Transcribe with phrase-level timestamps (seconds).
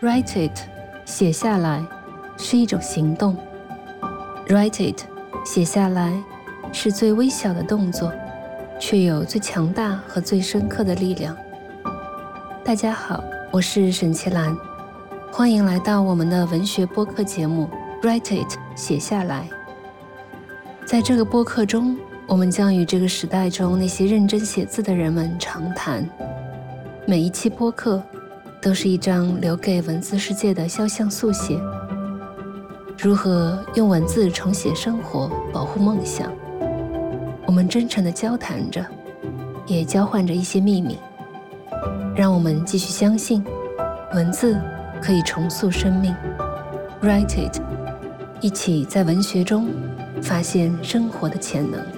[0.00, 0.56] Write it，
[1.04, 1.84] 写下来
[2.36, 3.36] 是一种行动。
[4.46, 5.00] Write it，
[5.44, 6.22] 写下来
[6.72, 8.12] 是最微小的动作，
[8.78, 11.36] 却有最强大和最深刻的力量。
[12.64, 14.56] 大家好，我是沈其兰，
[15.32, 17.68] 欢迎来到我们的文学播客节目
[18.06, 19.48] 《Write it》，写下来。
[20.86, 26.08] 在这个播客中，我们将与这个时代中那些认真写字的人们长谈。
[27.04, 28.00] 每一期播客。
[28.60, 31.58] 都是一张留给文字世界的肖像速写。
[32.98, 36.32] 如何用文字重写生活，保护梦想？
[37.46, 38.84] 我们真诚地交谈着，
[39.66, 40.98] 也交换着一些秘密。
[42.16, 43.44] 让我们继续相信，
[44.12, 44.60] 文字
[45.00, 46.14] 可以重塑生命。
[47.00, 47.60] Write it，
[48.40, 49.68] 一起在文学中
[50.20, 51.97] 发现生活的潜能。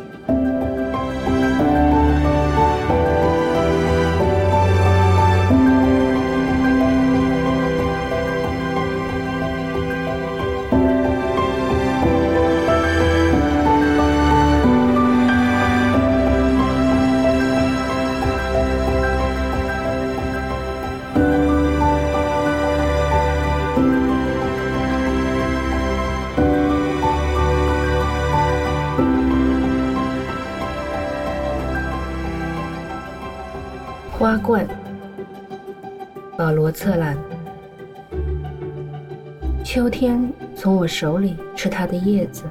[40.90, 42.42] 手里是它的叶子。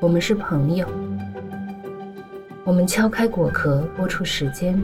[0.00, 0.88] 我们是朋友。
[2.64, 4.82] 我们敲开果壳，拨出时间，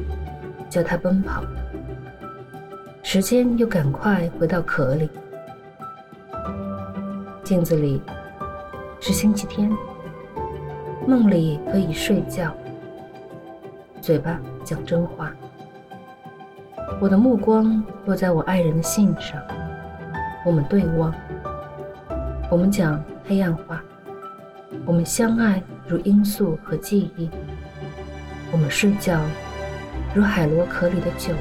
[0.68, 1.42] 叫它奔跑。
[3.02, 5.08] 时间又赶快回到壳里。
[7.42, 8.02] 镜子里
[9.00, 9.74] 是星期天。
[11.06, 12.54] 梦里可以睡觉。
[14.02, 15.32] 嘴巴讲真话。
[17.00, 19.42] 我的目光落在我爱人的信上，
[20.44, 21.14] 我们对望，
[22.50, 23.82] 我们讲黑暗话，
[24.86, 27.28] 我们相爱如罂粟和记忆，
[28.50, 29.20] 我们睡觉
[30.14, 31.34] 如海螺壳里的酒，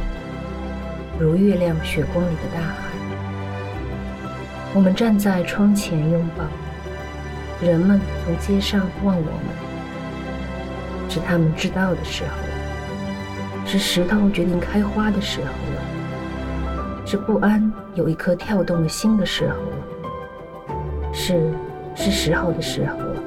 [1.17, 2.75] 如月亮雪光里的大海。
[4.73, 6.43] 我们站在窗前拥抱，
[7.65, 9.31] 人们从街上望我们，
[11.09, 12.31] 是他们知道的时候。
[13.65, 15.47] 是石头决定开花的时候。
[15.47, 19.55] 了，是不安有一颗跳动的心的时候。
[19.55, 19.77] 了，
[21.27, 21.53] 是
[21.93, 23.23] 是时候的时候了。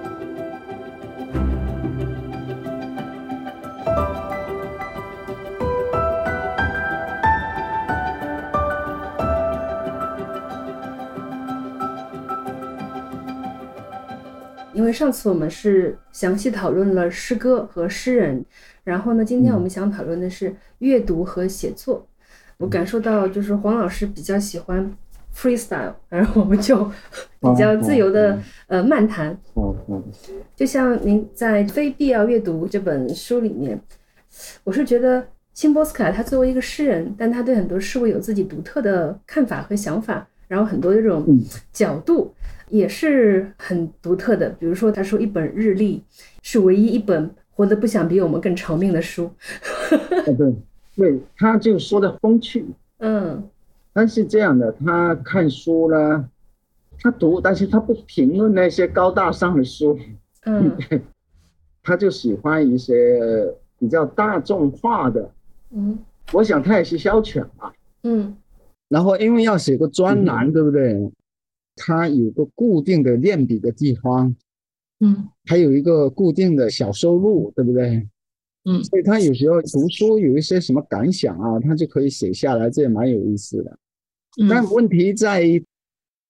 [14.72, 18.42] 因为上次我们是详细讨论了诗歌和诗人。
[18.82, 22.06] 然后呢，今天我们想讨论的是阅读和写作。
[22.56, 24.90] 我感受到就是黄老师比较喜欢
[25.34, 29.36] freestyle， 然后我们就比较自由的呃漫谈。
[30.54, 33.80] 就像您在《非必要阅读》这本书里面，
[34.64, 41.26] 我是觉得辛波斯卡他作为一个诗人，但他对很多事物有自己独特的看法和想法，然后很多这种
[41.72, 42.34] 角度
[42.68, 44.48] 也是很独特的。
[44.50, 46.02] 比如说，他说一本日历
[46.42, 47.30] 是唯一一本。
[47.52, 49.30] 活得不想比我们更长命的书，
[50.24, 50.54] 对，
[50.96, 52.64] 对，他就说的风趣，
[53.00, 53.46] 嗯，
[53.92, 56.28] 但是这样的，他看书呢，
[56.98, 59.98] 他读，但是他不评论那些高大上的书，
[60.44, 60.76] 嗯，
[61.82, 63.20] 他就喜欢一些
[63.78, 65.30] 比较大众化的，
[65.70, 65.98] 嗯，
[66.32, 68.36] 我想他也是消遣吧，嗯，
[68.88, 71.10] 然后因为要写个专栏，对不对？
[71.76, 74.34] 他有个固定的练笔的地方。
[75.02, 78.06] 嗯，还有一个固定的小收入，对不对？
[78.64, 83.78] 嗯，所以他有时候读书有一些什么感想啊，他就可以写下来，这也蛮有意思的。
[84.48, 85.64] 但问题在于，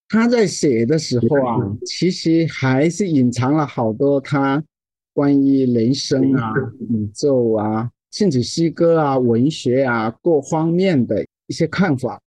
[0.08, 4.62] 他在写的时候啊，其实还是隐藏了好多他
[5.12, 6.52] 关于人生啊、
[6.88, 12.20] 宇宙啊，甚至诗歌啊、文学啊各方面的一些看法。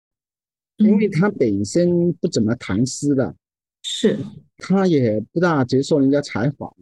[0.78, 3.36] 因为他本身不怎么谈诗的，
[3.82, 4.18] 是。
[4.56, 6.74] 他也不大接受人家采访，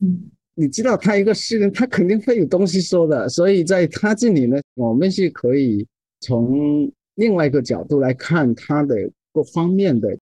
[0.00, 5.86] 嗯，你知道他一个诗人，他肯定会有东西说的，所以在他这里呢，我们是可以
[6.20, 8.94] 从另外一个角度来看他的
[9.32, 10.16] 各方面的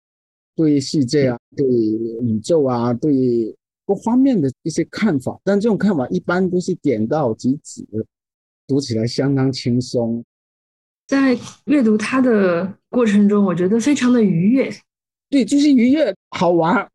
[0.56, 3.56] 对世界啊、对宇宙啊、对
[3.86, 7.84] 各方面的一些看法，但这种看法一般都是点到即止，
[8.68, 10.24] 读起来相当轻松。
[11.08, 11.36] 在
[11.66, 14.72] 阅读他的过程中，我觉得非常的愉悦。
[15.32, 16.88] 对，就是愉悦好玩，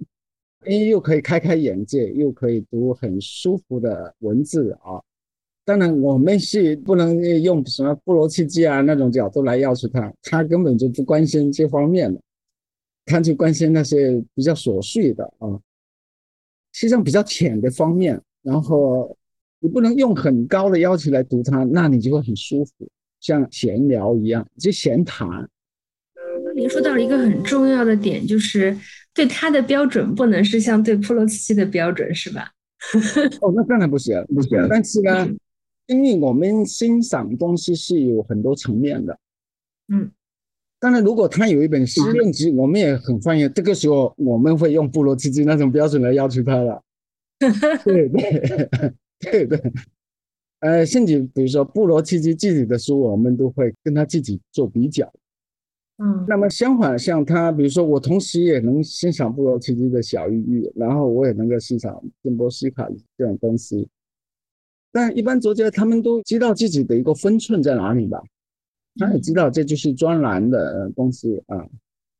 [0.67, 5.01] 哎，又可以开开眼界，又可以读很舒服的文字啊。
[5.65, 12.21] 当然，我们是不能用什么布罗契机啊那种角度来要求他，他根本就不关心这方面的，
[13.07, 15.49] 他就关心那些比较琐碎的啊，
[16.73, 18.21] 实际上比较浅的方面。
[18.43, 19.17] 然后
[19.61, 22.73] 你不能用很高的要求来读他，那你就会很舒服，
[23.21, 25.49] 像闲聊一样，就闲谈。
[26.55, 28.77] 您说到了一个很重要的点，就是
[29.15, 32.51] 对他的标准不能是像对普罗茨基的标准，是吧？
[33.41, 34.67] 哦，那当然不行，不行。
[34.69, 35.27] 但是呢，
[35.87, 39.19] 因为我们欣赏东西是有很多层面的。
[39.89, 40.11] 嗯，
[40.81, 43.51] 当然，如果他有一本诗论集，我们也很欢迎。
[43.55, 46.83] 这个时候，我们会用布罗茨基那种标准来要求他了。
[47.85, 48.69] 对对
[49.21, 49.73] 对对。
[50.61, 55.11] 呃，甚至比如说布罗茨基自己的书，我们都会跟他自己做比较。
[55.99, 63.89] 嗯，那么相反，像他，比如说我同时也能欣赏布罗奇基的小抑郁，然后我也能够欣赏金波西卡这种东西。
[64.91, 68.23] 但一般作家他们都知道自己的一个分寸在哪里吧？
[68.97, 71.65] 他也知道这就是专栏的东西啊。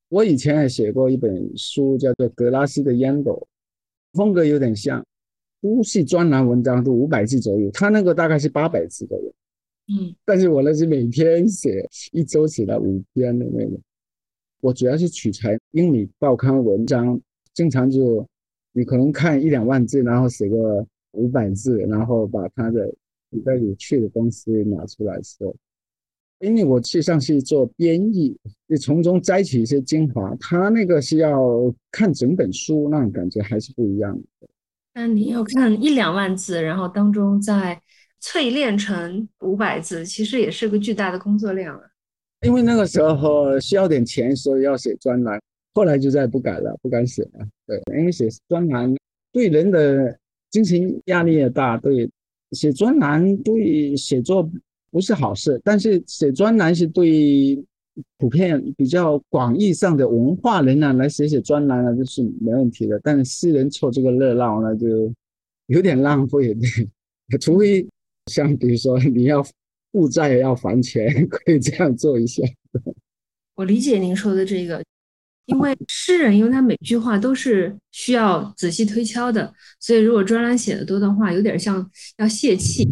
[0.09, 3.33] 我以前也写过一本书，叫做《格拉斯的烟斗》，
[4.17, 5.05] 风格有点像，
[5.61, 7.71] 都是专栏文章，都五百字左右。
[7.73, 9.33] 他那个大概是八百字左右。
[9.87, 13.79] 嗯，但是我那是每天写，一周写了五篇的那个。
[14.61, 17.21] 我主要是取材英语报刊文章，
[17.53, 18.27] 经常就
[18.73, 22.91] 你可能看一两万字，然后写个五百字，然后把它的
[23.29, 25.55] 比较有趣的东西拿出来说。
[26.39, 28.35] 因为我去上去做编译，
[28.67, 30.35] 你从中摘取一些精华。
[30.37, 31.39] 他那个是要
[31.91, 34.49] 看整本书，那种感觉还是不一样的。
[34.95, 37.83] 那你要看一两万字，然后当中在。
[38.25, 41.83] 淬炼成五百字，其实也是个巨大的工作量啊。
[42.47, 45.39] 因为那个时候需要点钱，所以要写专栏。
[45.75, 47.47] 后来就再也不改了，不敢写了。
[47.67, 48.95] 对，因为写专栏
[49.31, 50.19] 对人的
[50.51, 51.77] 精神压力也大。
[51.77, 52.11] 对，
[52.53, 54.51] 写专栏对写作
[54.91, 57.63] 不是好事，但是写专栏是对
[58.17, 62.99] 普遍比较广义上的文化人呢来写写专栏呢，就是没问题的。
[63.03, 65.13] 但是私人凑这个热闹呢，就
[65.67, 66.57] 有点浪费。
[67.39, 67.87] 除非。
[68.27, 69.43] 像比如说你要
[69.93, 72.43] 负债要还钱，可以这样做一下。
[73.55, 74.83] 我理解您说的这个，
[75.47, 82.89] 因为诗人因为他每句话都是需要仔细推敲的，所以如果专栏写的多的话，有点像要泄气，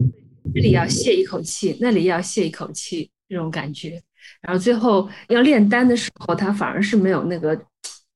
[0.54, 4.00] 这里要泄一口气，那里要泄一口气这种感觉。
[4.40, 7.60] 然后最后要炼丹的时候，他反而是没有那个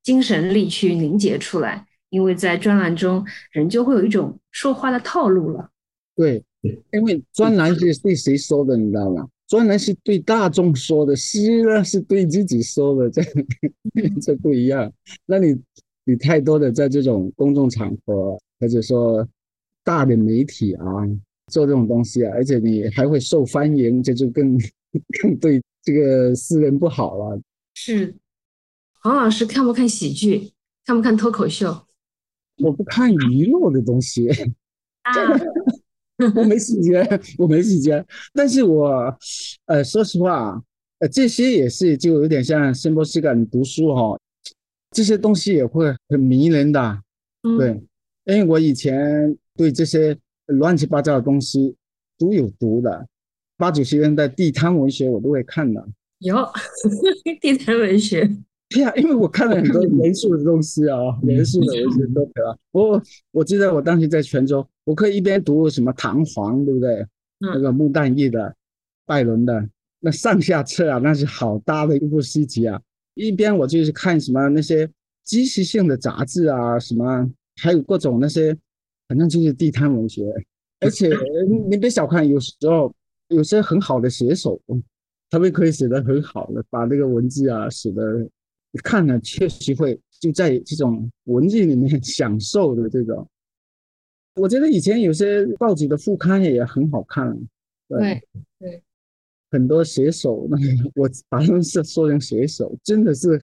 [0.03, 5.69] 精神力去凝结出来，因为在专栏中人就会有一种说话的套路了。
[6.17, 6.43] 对。
[6.91, 9.25] 因为专栏是对谁说的，你知道吗？
[9.47, 13.21] 专栏是对大众说的，诗呢是对自己说的，这
[14.21, 14.91] 这不一样。
[15.25, 15.57] 那你
[16.03, 19.25] 你太多的在这种公众场合，或者说
[19.85, 20.83] 大的媒体啊，
[21.49, 24.57] 做这种东西啊，而且你还会受欢迎，这就更
[25.21, 27.39] 更对这个诗人不好了。
[27.75, 28.13] 是，
[29.01, 30.51] 黄老师看不看喜剧？
[30.85, 31.85] 看不看脱口秀？
[32.57, 34.27] 我不看娱乐的东西。
[35.03, 35.13] 啊。
[36.35, 38.03] 我没时间， 我没时间。
[38.33, 39.15] 但是我，
[39.65, 40.61] 呃，说实话，
[40.99, 44.19] 呃，这些也是就有点像圣波西感读书哈，
[44.91, 46.99] 这些东西也会很迷人的。
[47.57, 47.69] 对，
[48.25, 50.17] 因为我以前对这些
[50.47, 51.75] 乱七八糟的东西
[52.17, 53.07] 都有读的，
[53.57, 55.87] 八九十年代地摊文学我都会看的。
[56.19, 56.35] 有
[57.39, 58.27] 地摊文学。
[58.69, 62.57] 对呀，因为我看了很多 严肃的东西啊，严肃的文学都可以。
[62.71, 67.05] 我我记得我当时在泉州，我可以一边读什么《唐璜》，对不对？
[67.39, 68.53] 那个穆旦义的、
[69.05, 69.69] 拜伦的
[70.01, 72.81] 那上下册啊，那是好大的一部诗集啊。
[73.13, 74.89] 一边我就是看什么那些
[75.23, 77.29] 知识性的杂志啊，什么
[77.61, 78.53] 还有各种那些，
[79.07, 80.25] 反正就是地摊文学。
[80.81, 81.09] 而且
[81.69, 82.93] 你别小看，有时候
[83.29, 84.59] 有些很好的写手，
[85.29, 88.27] 他们可以写得很好的，把那个文字啊写的。
[88.83, 93.27] 看了确实会就在这种文字里面享受的这种，
[94.35, 97.37] 我觉得以前有些报纸的副刊也很好看，
[97.87, 98.21] 对。
[98.59, 98.83] 对，
[99.49, 100.57] 很多写手，那
[100.95, 103.41] 我把他们是说成写手，真的是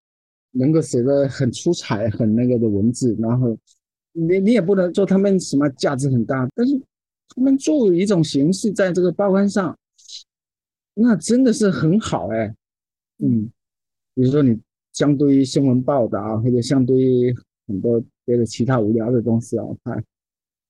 [0.51, 3.57] 能够写的很出彩、很那个的文字，然后
[4.13, 6.79] 你你也不能说他们什么价值很大，但是
[7.29, 9.77] 他们作为一种形式在这个报刊上，
[10.95, 12.55] 那真的是很好哎，
[13.19, 13.51] 嗯，
[14.15, 14.61] 比如说你。
[14.95, 17.35] 相对于新闻报道，或者相对于
[17.69, 20.03] 很多别的其他无聊的东西啊，看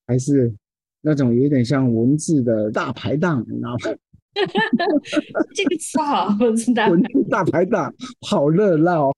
[0.07, 0.53] 还是
[1.01, 3.77] 那种有点像文字的大排档，你知道吗？
[5.55, 6.89] 这个词好，文字大
[7.29, 7.93] 大排档，
[8.27, 9.11] 好热闹，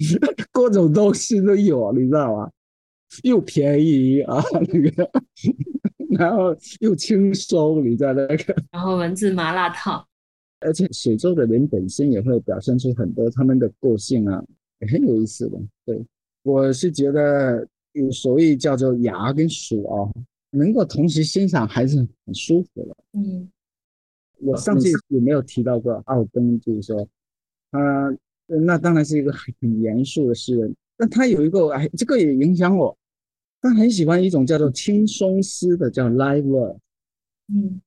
[0.51, 2.51] 各种东西都有，你知道吗？
[3.23, 5.09] 又便宜啊，那个
[6.09, 10.05] 然后又轻松，你在那个，然后文字麻辣烫，
[10.59, 14.56] 而且写作的人本身也会表现出很多他们的个性啊，也
[14.89, 15.57] 很有意思的。
[15.85, 16.05] 对，
[16.43, 20.11] 我是觉得有所谓叫做牙跟鼠啊，
[20.51, 22.95] 能够同时欣赏还是很舒服的。
[23.13, 23.49] 嗯，
[24.39, 26.59] 我上次有没有提到过奥登？
[26.59, 27.07] 就是说，
[27.71, 32.97] 他那当然是一个很严肃的诗人，但他有一个哎，这个也影响我。
[33.59, 36.77] 他很喜欢一种叫做轻松诗的，叫 live word。
[37.47, 37.81] 嗯，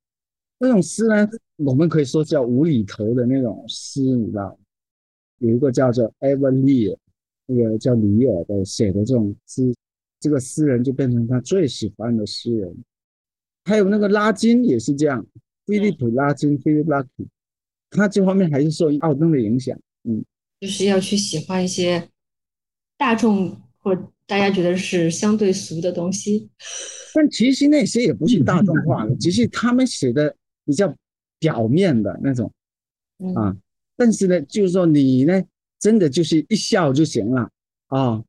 [0.59, 4.59] 那种诗呢，我们可以说叫无厘头的那种诗，你知道？
[5.41, 6.97] 有一个叫做 e a n Lee，
[7.45, 9.73] 那个叫里尔的写的这种诗，
[10.19, 12.75] 这个诗人就变成他最喜欢的诗人。
[13.65, 15.25] 还有那个拉金也是这样，
[15.65, 17.27] 菲利普拉金 （Philip Larkin），
[17.89, 19.77] 他这方面还是受奥登的影响。
[20.03, 20.23] 嗯，
[20.59, 22.09] 就是要去喜欢一些
[22.97, 24.11] 大众或。
[24.27, 26.49] 大家觉得是相对俗的东西，
[27.13, 30.33] 但其实那些也不是大众化的， 只是他们写的
[30.63, 30.95] 比较
[31.37, 32.49] 表面的那种
[33.35, 33.53] 啊。
[34.01, 35.43] 但是呢，就是说你呢，
[35.79, 37.47] 真的就是一笑就行了
[37.89, 38.23] 啊。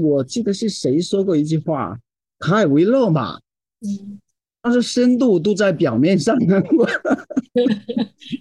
[0.00, 2.00] 我记得是谁说过一句话
[2.40, 3.38] ，“卡尔维勒嘛”，
[3.84, 4.18] 嗯，
[4.62, 6.34] 他说 深度都在表面上，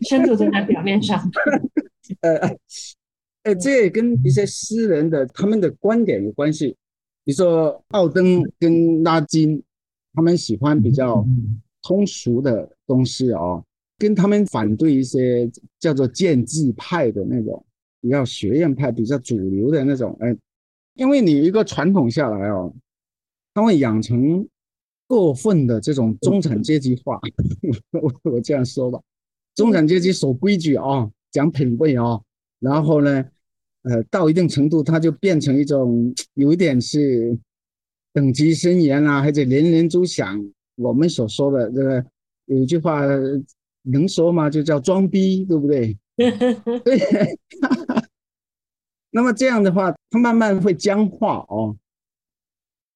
[0.08, 1.30] 深度都在表面上，
[2.22, 2.58] 呃。
[3.44, 6.78] 呃，这也跟一些诗人的他们的观点有关系。
[7.26, 9.62] 比如说奥登跟拉金，
[10.14, 11.26] 他们喜欢比较
[11.82, 13.66] 通俗的东西哦，
[14.02, 15.48] 跟他们反对一些
[15.80, 17.64] 叫做建制派的那种
[18.02, 20.18] 比较学院派、比较主流的那种。
[20.22, 20.36] 哎，
[20.96, 22.74] 因为你一个传统下来哦，
[23.54, 24.44] 他会养成
[25.06, 27.22] 过分的这种中产阶级化。
[28.02, 29.00] 我我这样说吧，
[29.54, 32.20] 中产阶级守规矩啊，讲品味啊。
[32.60, 33.24] 然后呢，
[33.84, 37.38] 呃，到一定程度，它就变成一种有一点是
[38.14, 40.44] 等级森严啊，或者人人都想
[40.76, 42.04] 我们所说的这个
[42.46, 43.06] 有一句话
[43.84, 44.50] 能说吗？
[44.50, 45.98] 就叫装逼，对不对？
[46.18, 47.38] 对。
[49.12, 51.76] 那么这样的话，他慢慢会僵化哦。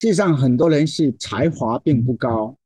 [0.00, 2.56] 实际上，很多人是才华并不高，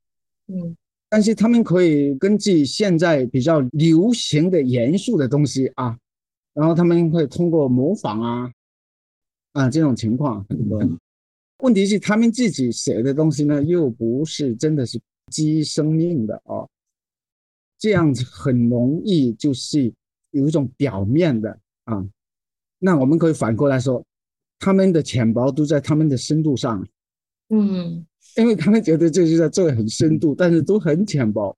[0.47, 0.75] 嗯，
[1.09, 5.97] 但是他们可以根据现在比较流行的严肃的东西啊。
[6.53, 8.51] 然后他们会通过模仿啊
[9.53, 10.81] 啊这种情况很多，
[11.59, 16.69] 问题是他们自己写的东西呢，又不是真的是基于生命的哦，
[17.81, 19.91] 这样子很容易就是
[20.29, 21.49] 有一种表面的
[21.83, 22.01] 啊。
[22.79, 24.01] 那我们可以反过来说，
[24.57, 26.87] 他们的浅薄都在他们的深度上，
[27.49, 28.05] 嗯，
[28.37, 31.57] 因为他们觉得这是在做很深度，但是都很浅薄，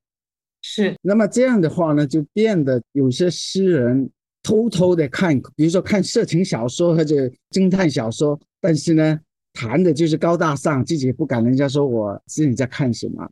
[0.62, 0.96] 是。
[1.02, 4.10] 那么这样的话呢，就变得有些诗人。
[4.46, 7.14] 偷偷的看，比如说看色情小说或者
[7.50, 9.18] 侦探小说，但是呢，
[9.54, 13.26] 谈的就是高大上，自己不敢人家说我是你在看什么，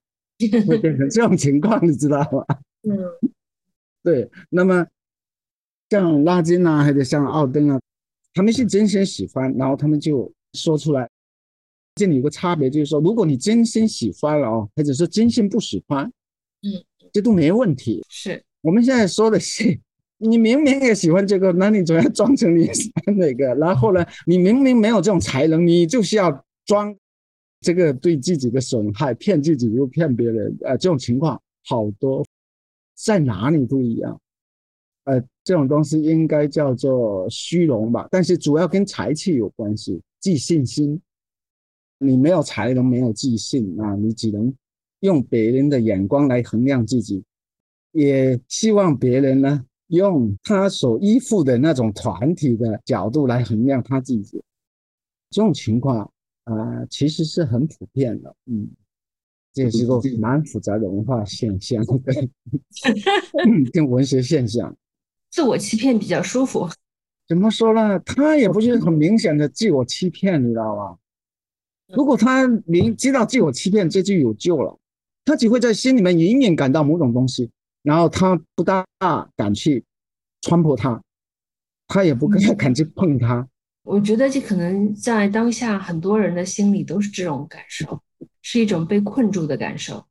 [0.67, 2.47] 会变成这种情况，你知道吗？
[2.83, 3.31] 嗯，
[4.03, 4.31] 对。
[4.51, 4.87] 那么
[5.91, 7.81] 像拉金啊，或者像奥登啊，
[8.35, 11.09] 他们是真心喜欢，然后他们就说出来。
[11.95, 16.07] 这里有个差别，就是说，如果你真心喜欢了哦，或者说真心不喜欢，
[16.63, 18.03] 嗯，这都没问题。
[18.09, 19.79] 是我们现在说的是。
[20.25, 23.53] 你明明也喜欢这个，那你总要装成你喜欢那个。
[23.57, 26.97] 然后呢，你明明没有这种才能，你就是要装
[27.61, 30.57] 这个对自己的损害，骗自己又骗别人。
[30.63, 32.25] 呃，这种情况好多，
[33.03, 34.21] 在哪里都一样。
[35.05, 41.01] 呃，这种东西应该叫做虚荣吧，但是主要跟才气有关系，即信心。
[41.99, 44.53] 你没有才能，没有自信啊，你只能
[45.01, 47.25] 用别人的眼光来衡量自己，
[47.93, 49.65] 也希望别人呢。
[49.89, 54.43] 用他所依附的那种团体的角度来衡量他自己，
[55.29, 56.11] 这种情况
[56.45, 58.35] 啊，其实是很普遍的。
[58.47, 58.71] 嗯，
[59.53, 61.85] 这是个蛮复杂的文化现象，
[63.73, 64.75] 跟文学现象。
[65.31, 66.69] 自我欺骗比较舒服。
[67.29, 67.99] 怎么说呢？
[68.01, 70.99] 他也不是很明显的自我欺骗，你知道吗？
[71.95, 74.79] 如果他明知道自我欺骗，这就有救了。
[75.25, 77.51] 他只会在心里面隐隐感到某种东西。
[77.83, 78.87] 然后他不大
[79.37, 79.85] 敢去
[80.41, 81.03] 穿破它，
[81.89, 83.49] 他也不敢敢去碰它。
[83.83, 88.01] 我觉得这可能在当下很多人的心里都是这种感受，
[88.43, 90.05] 是一种被困住的感受。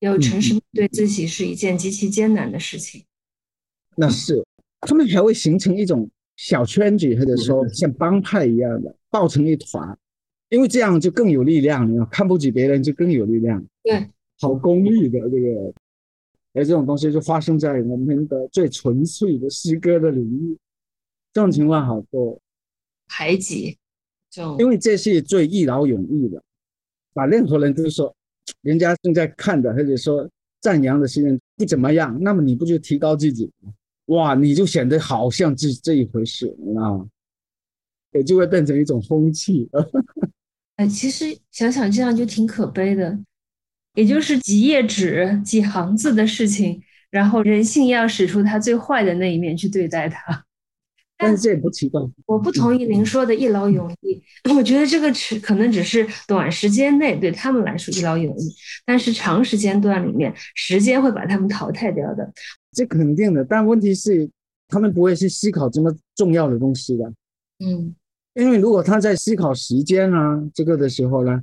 [0.00, 3.04] 要诚实面对自己是一件极其艰难的事情。
[3.96, 4.46] 那是，
[4.82, 9.98] 他们还会形成一种小圈子，或者说像帮派一样的抱成一团，
[10.50, 11.92] 因为这样就更有力量。
[11.92, 13.64] 你看不起别人就更有力量。
[13.82, 15.74] 对，好功利的这个。
[16.54, 20.56] 而这种东西就发生在我们的最纯粹的诗歌的领域，
[21.32, 22.40] 这种情况好多
[23.06, 23.76] 排挤，
[24.30, 26.42] 就因为这是最一劳永逸的，
[27.18, 28.14] 把任何人都说
[28.62, 33.50] 人家正在看的，或者说赞扬的新人不怎么样，那么你不就提高自己？
[34.06, 36.46] 哇，你就显得好像这这一回事
[36.78, 37.02] 啊，
[38.12, 39.68] 也就会变成一种风气。
[40.76, 43.18] 哎，其实想想这样就挺可悲的，
[43.94, 50.44] 也就是几页纸、几行字的事情，然后人性要使出他最坏的那一面去对待他。
[51.18, 52.00] 但是这也不奇怪。
[52.26, 54.22] 我不同意您说的一劳永逸，
[54.54, 58.54] 我觉得这个只可能只是短时间内对他们来说一劳永逸，
[58.86, 62.32] 但是长时间段里面，时间会把他们淘汰掉的。
[62.72, 64.30] 这肯定的，但问题是
[64.68, 67.12] 他们不会去思考这么重要的东西的。
[67.58, 67.94] 嗯。
[68.34, 71.42] 因为如果他在思考时间啊这个的时候呢，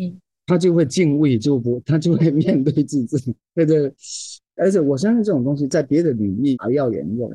[0.00, 3.92] 嗯，他就会敬畏，就不他就会面对自己，对对。
[4.56, 7.30] 而且我相信这种东西在别的领域还要严重，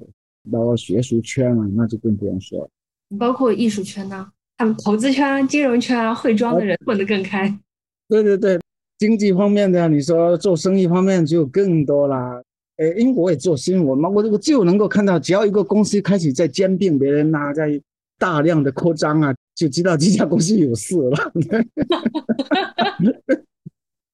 [0.51, 2.69] 包括学术圈啊，那就更不用说了。
[3.17, 7.47] 包括艺术圈呢，他们投资圈、金融圈啊，会装的人混得更开。
[8.07, 8.59] 对对对，
[8.97, 12.41] 经济方面的，你说做生意方面就更多啦。
[12.77, 17.81] 哎，因为我也做新闻嘛，我我就能够看到，只要一个公司开始在兼并别人呐，在。
[18.17, 21.33] 大量的扩张啊，就知道这家公司有事了。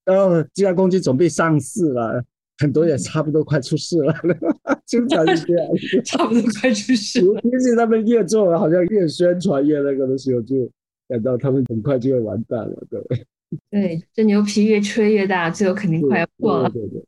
[0.03, 2.25] 然后这家公司准备上市了，
[2.61, 4.13] 很多也差不多快出事了，
[4.85, 5.67] 经常是这样，
[6.05, 7.19] 差不多快出事。
[7.21, 10.69] 尤其是他们越做，好像越宣传越那个的时候，就
[11.07, 13.01] 感到他们很快就要完蛋了，对
[13.71, 16.69] 对，这牛皮越吹越大，最后肯定快要破了。
[16.69, 17.03] 对对。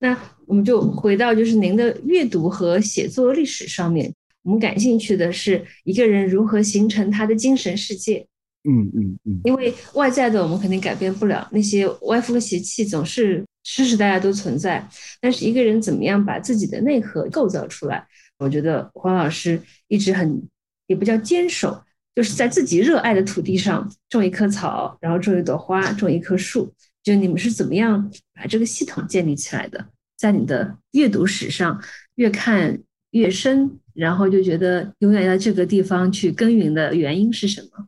[0.00, 4.12] 那我们就回到就是您的阅读和写作历史上面。
[4.42, 8.26] 我们感兴趣的是一个人如何形成他的精神世界。
[8.64, 14.88] 嗯嗯嗯，因为外在的我们肯定改变不了，那些歪风邪气总是时时大家都存在。
[15.20, 18.06] 但是一个人怎么样把自己的内核构造出来？
[18.38, 20.42] 我觉得黄老师一直很
[20.86, 21.82] 也不叫坚守，
[22.14, 26.72] 就是在自己热爱的土地上种一棵草，然后种一朵花，种一棵树。
[27.02, 29.86] 就你们是怎么样把这个系统建立起来的？
[30.16, 31.82] 在你的阅读史上，
[32.16, 33.78] 越看越深。
[33.94, 37.86] 然后就觉得永远在这个地方去耕耘的原因是什么？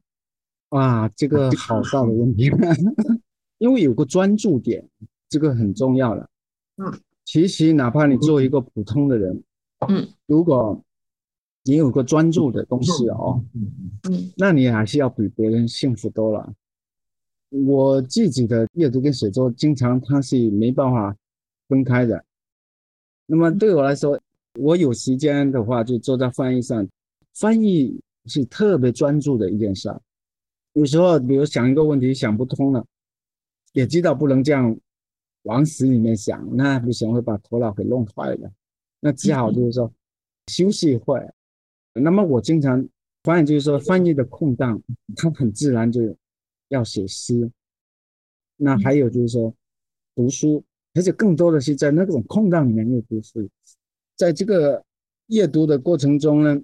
[0.69, 2.53] 哇，这个好大的问题，
[3.57, 4.87] 因为有个专注点，
[5.35, 6.31] 这个很重要了。
[6.77, 9.43] 嗯，其实哪怕你做一个普通的人，
[9.89, 10.81] 嗯，如果
[11.65, 13.73] 你有个专注的东西哦，嗯
[14.09, 16.55] 嗯，那你还是要比别人幸福多了。
[17.51, 21.17] 我自己的阅读跟写作，经常它是没办法
[21.67, 22.25] 分开的。
[23.27, 24.21] 那么对我来说，
[24.61, 26.87] 我有时间的话，就坐在翻译上。
[27.33, 29.93] 翻译是特别专注的一件事。
[30.75, 32.87] 有时候，比如想一个问题想不通了，
[33.73, 34.77] 也知道不能这样
[35.45, 38.53] 往死里面想，那不行，会把头脑给弄坏了。
[39.01, 39.91] 那只好就是说
[40.49, 41.19] 休息一会。
[41.95, 42.87] 那么我经常
[43.23, 44.83] 发现，就是说翻译的空档，
[45.17, 46.15] 他很自然就
[46.69, 47.51] 要写诗。
[48.57, 49.55] 那还有就是说
[50.15, 53.49] 读书，而且更多的是在那种空档里面阅读书。
[54.17, 54.85] 在这个
[55.27, 56.63] 阅读的过程中呢，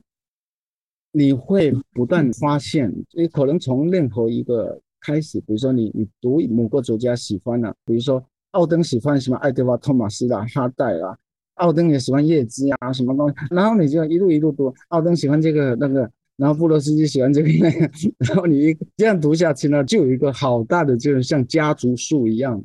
[1.12, 11.16] 你会不断发现，你可能从任何一个开始，比如说你你读某个作家喜欢的，比如说奥登喜欢什么爱德华托马斯的哈代啊，
[11.54, 22.62] 奥登也喜欢叶芝啊什么东西，然后你就一路一路读，奥登喜欢这个那个，然后布罗斯基喜欢这个那个， 然后你一这样读下去呢，就有一个好大的，就是像家族树一样，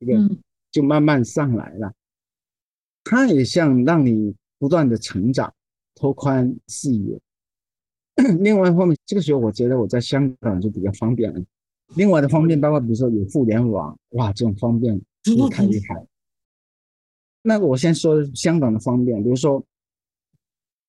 [0.00, 0.18] 这个
[0.70, 1.92] 就慢慢上来了。
[3.04, 5.52] 它也像让你不断的成长，
[5.94, 7.18] 拓宽视野。
[8.40, 11.40] 另外一方面，这个时候我觉得我在香港就比较方便了。
[11.94, 15.00] 另外的方面包括，比如说有互联网，哇，这种方便
[15.50, 16.06] 太厉害。
[17.42, 19.64] 那我先说香港的方面，比如说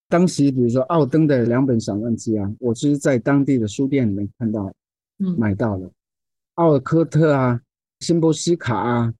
[0.08, 4.74] 当时，比如说奥登的两本散文集啊，我是在当地的书店里面看到，
[5.20, 5.92] 嗯，买到了。
[6.56, 7.62] 奥尔科特啊，
[8.00, 9.14] 辛波斯卡啊，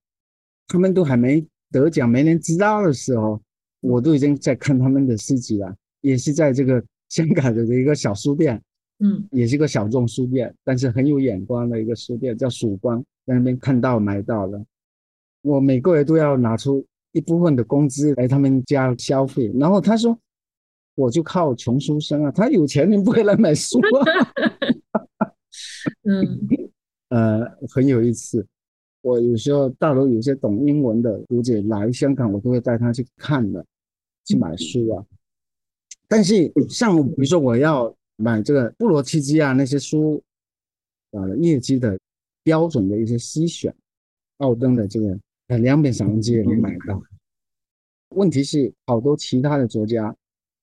[0.68, 1.46] 他们都还没。
[1.72, 3.40] 得奖没人知道的时候，
[3.82, 8.60] 我都已经在看他们的诗集了，也是在这个 香港的一个小书店，
[8.98, 14.66] 嗯，也是个小众书店，但是很有眼光的一个书店，叫曙光，在那边看到买到了。
[15.42, 20.18] 我每个月都要拿出一部分的工资来他们家消费，然后他说，
[20.96, 25.32] 我就靠穷书生啊，他有钱人不会来买书啊，
[26.04, 26.48] 嗯，
[27.10, 28.46] 呃，很有意思。
[29.02, 33.66] 我有时候大陆有些懂英文的读者来香港，我都会带他去看的，
[34.26, 35.06] 去买书啊。
[36.08, 40.22] 但是像比如说我要买这个布罗茨基啊那些书，
[41.12, 41.98] 啊业绩的
[42.44, 43.74] 标准的一些筛选，
[44.40, 45.20] 奥登的这个呃
[45.58, 47.02] 两本散文集也能买到。
[48.10, 50.16] 问题是好多其他的作家，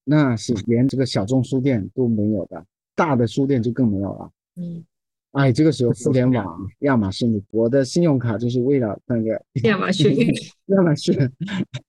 [0.03, 4.31] 那是连这个小众书店都没有的，大的书店就更没有了。
[4.55, 4.83] 嗯。
[5.31, 10.15] 哎，这个时候互联网，亚马逊，我的信用卡就是为了那个亚马逊，
[10.67, 11.15] 亚马逊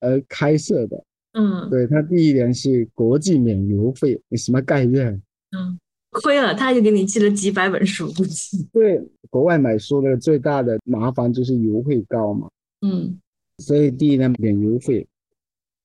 [0.01, 1.03] 而开设的。
[1.33, 5.11] 嗯，对，它第一年是国际免邮费，你什么概念？
[5.57, 5.79] 嗯，
[6.11, 8.13] 亏了，他就给你寄了几百本书，
[8.71, 12.51] 对，国外买书的最大的麻烦就是邮费高嘛。
[12.81, 13.21] 嗯，
[13.59, 15.07] 所以第一呢免邮费，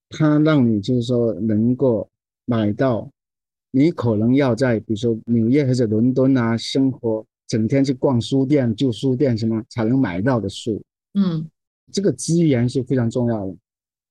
[0.10, 2.10] 它让你就是说能够
[2.46, 3.10] 买到
[3.72, 10.80] 你可能要在比如说纽约或者伦敦啊生活，整天去逛书店、旧书店什么才能买到的书。
[11.16, 11.50] 嗯，
[11.92, 13.56] 这个资源是非常重要的。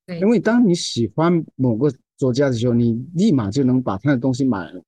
[0.07, 4.83] 对，因为当你喜欢某个作家的时候，你立马就能把他的东西买了。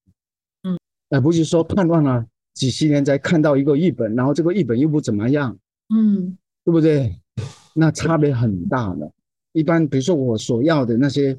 [0.65, 0.79] 嗯，
[1.11, 5.57] 而不是说盼望了几十年才看到一个译本，然后这个译本又不怎么样。
[5.95, 7.17] 嗯，对不对？
[7.75, 9.13] 那差别很大的。
[9.53, 11.37] 一般比如说我所要的那些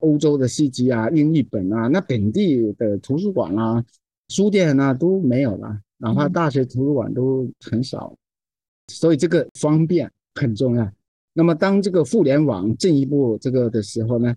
[0.00, 3.84] 欧洲的戏集啊、英译本啊，那本地的图书馆啊、
[4.28, 8.14] 书店啊都没有了，哪怕大学图书馆都很少。
[8.88, 10.88] 所以这个方便很重要。
[11.32, 14.34] 那么当这个互联网进一步这个的时候呢，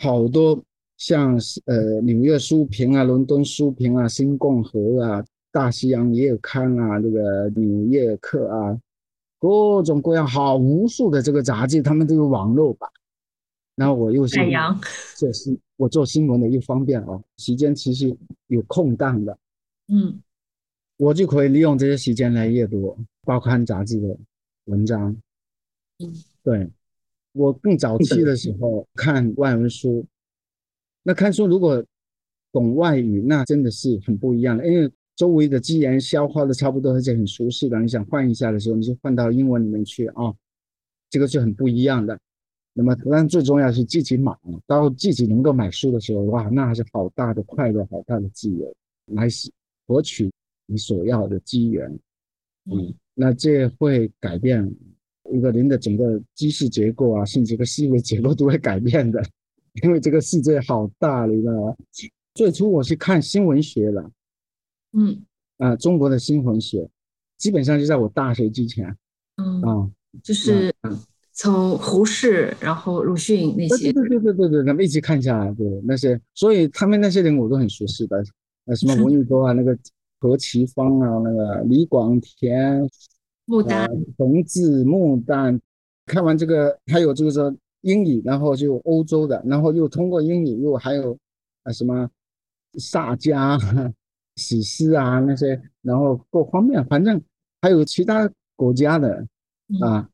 [0.00, 0.60] 好多
[0.96, 8.78] 像呃纽约书评啊、伦敦书评啊、新共和啊、大西洋月刊啊、这个纽约客啊。
[9.44, 12.88] 各种各样好无数的这个杂志，他们都有网络版。
[13.74, 14.38] 然后我又是
[15.16, 19.38] 做新，我做新闻的又方便哦，时间其实有空档的，
[19.88, 20.18] 嗯，
[20.96, 24.16] 我就可以利用这些时间来阅读报刊杂志的
[24.64, 25.14] 文章。
[25.98, 26.10] 嗯，
[26.42, 26.70] 对，
[27.32, 30.06] 我更早期的时候看外文书，
[31.02, 31.84] 那看书如果
[32.50, 34.90] 懂外语，那真的是很不一样的，因为。
[35.16, 40.34] 周围的资源消化的差不多，而且很熟悉的，你想换一下的时候，你就换到英文里面去啊，
[41.08, 42.18] 这个是很不一样的。
[42.72, 48.74] 那么，当然最重要是自己买，到自己能够买书的时候，哇，那还是好大的快乐，好大的自由，
[49.12, 49.28] 来
[49.86, 50.28] 获取
[50.66, 51.88] 你所要的资源。
[52.64, 54.68] 嗯，那这会改变
[55.30, 59.24] 一个人的整个知识结构啊，甚至个思维结构都会改变的，
[59.84, 61.76] 因为这个世界好大，你知道吗？
[62.34, 64.10] 最初我是看新闻学的。
[64.94, 65.24] 嗯
[65.58, 66.88] 啊，中国的新闻学
[67.36, 68.96] 基本上就在我大学之前，
[69.36, 69.90] 嗯啊，
[70.22, 70.72] 就是
[71.32, 78.22] 从胡适，然后鲁迅那些，对对对对对对，咱们一起看下来，对那些，所以他们那些人我都很熟悉的，
[78.66, 79.76] 呃，什么文艺多啊，那个
[80.20, 82.88] 何其芳啊，那个李广田、
[83.46, 85.60] 穆丹、冯至、穆丹，
[86.06, 91.18] 看完这个，还有就是说英语，然后就欧洲的，然后又通过英语又还有
[91.64, 92.08] 啊什么
[92.78, 93.92] 萨迦。
[94.36, 97.20] 史诗啊，那些，然后各方面，反正
[97.62, 99.26] 还有其他国家的
[99.80, 100.08] 啊，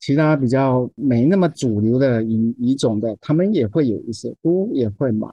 [0.00, 5.26] 其他比较没那么主流的语语种的，他们也会有一些，都也会买。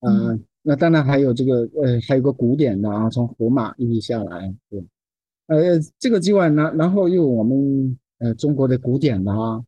[0.00, 4.84] 啊，那当然还有这个，呃，还有个古典的啊，从荷马一下来，对，
[5.46, 9.64] 呃，这个之外呢，然后又我们呃中国的古典的啊，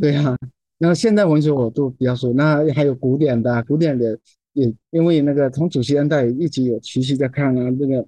[0.00, 0.38] 对呀，
[0.78, 4.18] 然后现代文学我都比较熟，那还有古典的，古典的。
[4.54, 8.06] 也因为那个从主席年代一直有持续在看啊，这个，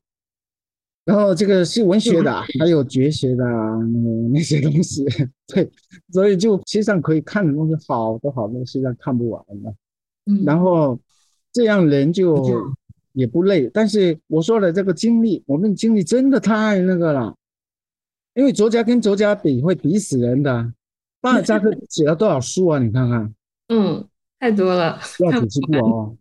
[1.05, 5.05] 然后这个是文学的，还有哲学的那那些东西，
[5.47, 5.71] 对，
[6.11, 9.75] 所以就实际上可以看的东西好多好多，实际上看不完的。
[10.27, 10.99] 嗯，然后
[11.53, 12.75] 这样人就
[13.13, 17.37] 也不累，但是我说的这个经历，我们经历真的太那个了，
[18.35, 20.73] 因为作家跟作家比会比死人的。
[21.21, 22.79] 巴尔扎克写了多少书啊？
[22.79, 23.35] 你看看，
[23.69, 24.07] 嗯，
[24.39, 26.17] 太多了，要几十部哦。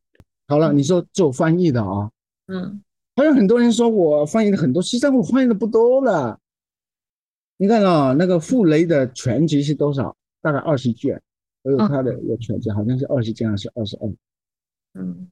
[0.47, 2.11] 好了，你说做翻译的啊，
[2.47, 2.83] 嗯，
[3.15, 6.39] 还有很多人说我翻译的很多，实际上我翻译的不多了。
[7.57, 10.15] 你看啊，那个傅雷的全集是多少？
[10.41, 11.19] 大概二十卷，
[11.63, 14.07] 我有他的一个全集，好像是二十卷还是二十二？
[14.93, 15.27] 嗯，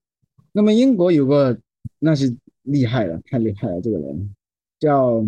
[0.52, 1.56] 那么英国有个
[1.99, 4.36] 那是厉害了，太厉害了，这个人
[4.80, 5.23] 叫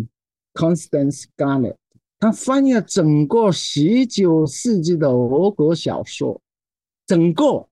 [0.54, 1.76] Constance Garnett，
[2.18, 6.40] 他翻译了整个十九世纪的俄国小说，
[7.06, 7.68] 整个。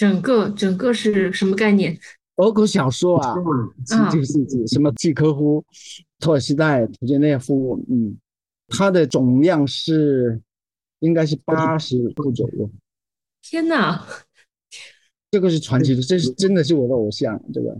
[0.00, 1.94] 整个整个是什么概念？
[2.36, 3.34] 俄国小说啊，
[3.86, 5.62] 十九世纪什么契科夫、
[6.18, 8.16] 托尔斯泰、屠杰涅夫，嗯，
[8.68, 10.40] 它的总量是
[11.00, 12.70] 应该是八十部左右。
[13.42, 14.02] 天哪，
[15.30, 17.38] 这个是传奇的，这是真的是我的偶像。
[17.52, 17.76] 这个，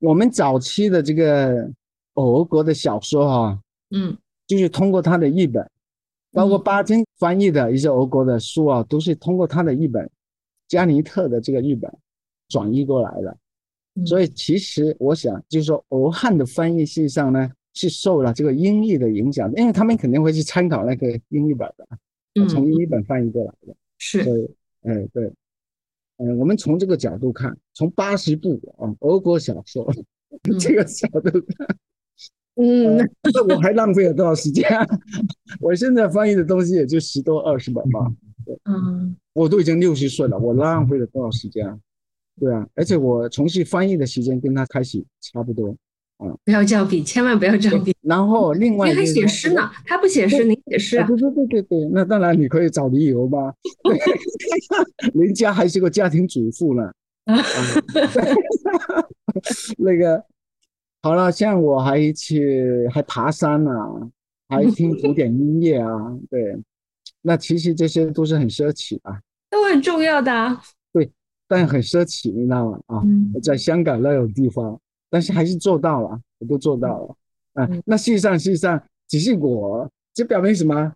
[0.00, 1.72] 我们早期的这个
[2.16, 3.58] 俄国的小说哈，
[3.92, 4.14] 嗯，
[4.46, 5.66] 就是通过他的译本，
[6.32, 10.06] 包括巴金翻译的一些俄国的书啊，都是通过他的译本。
[10.74, 11.88] 加尼特的这个日本
[12.48, 13.36] 转译过来的，
[14.04, 21.86] 所以其实我想就是说，俄汉的翻译实际上呢是受了这个英译的影响，因为他们肯定会去参考那个英译本的，
[22.48, 23.76] 从英译本翻译过来的。
[23.98, 24.18] 是，
[24.82, 25.32] 哎对，
[26.16, 29.88] 嗯，我们从这个角度看，从八十部啊俄国小说
[30.58, 31.68] 这个角度看，
[32.56, 34.68] 嗯，那我还浪费了多少时间？
[35.60, 38.12] 我现在翻译的东西也就十多二十本吧。
[38.64, 41.78] 嗯，我都已经六十岁了，我浪费了多少时间啊？
[42.40, 45.68] 对啊，而且我从事翻译的时间跟他开始差不多
[46.16, 46.34] 啊。
[46.44, 47.94] 不要照比，千万不要照比。
[48.00, 51.06] 然后另外，你还写诗呢，他不写诗，你写诗啊？
[51.06, 53.54] 对对对对对，那当然你可以找理由吧。
[55.14, 56.92] 人家还是个家庭主妇呢。
[59.78, 60.24] 那个
[61.02, 63.70] 好了，像我还去还爬山呢，
[64.48, 65.88] 还听古典音乐啊。
[66.28, 66.56] 对，
[67.22, 69.20] 那其实这些都是很奢侈啊，
[69.54, 70.60] 都很重要的啊。
[70.92, 71.10] 对，
[71.48, 72.80] 但很奢侈，你知道吗？
[72.86, 73.02] 啊，
[73.42, 74.78] 在香港那种地方。
[75.10, 77.16] 但是还是做到了，我都做到了，
[77.62, 80.92] 啊，那事实上，事实上只是我，这表明什么？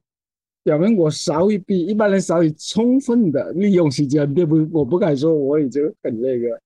[0.65, 4.69] 表明我少于比一般人少于充分的利用时间，并不？
[4.77, 6.61] 我不敢说我已经很那个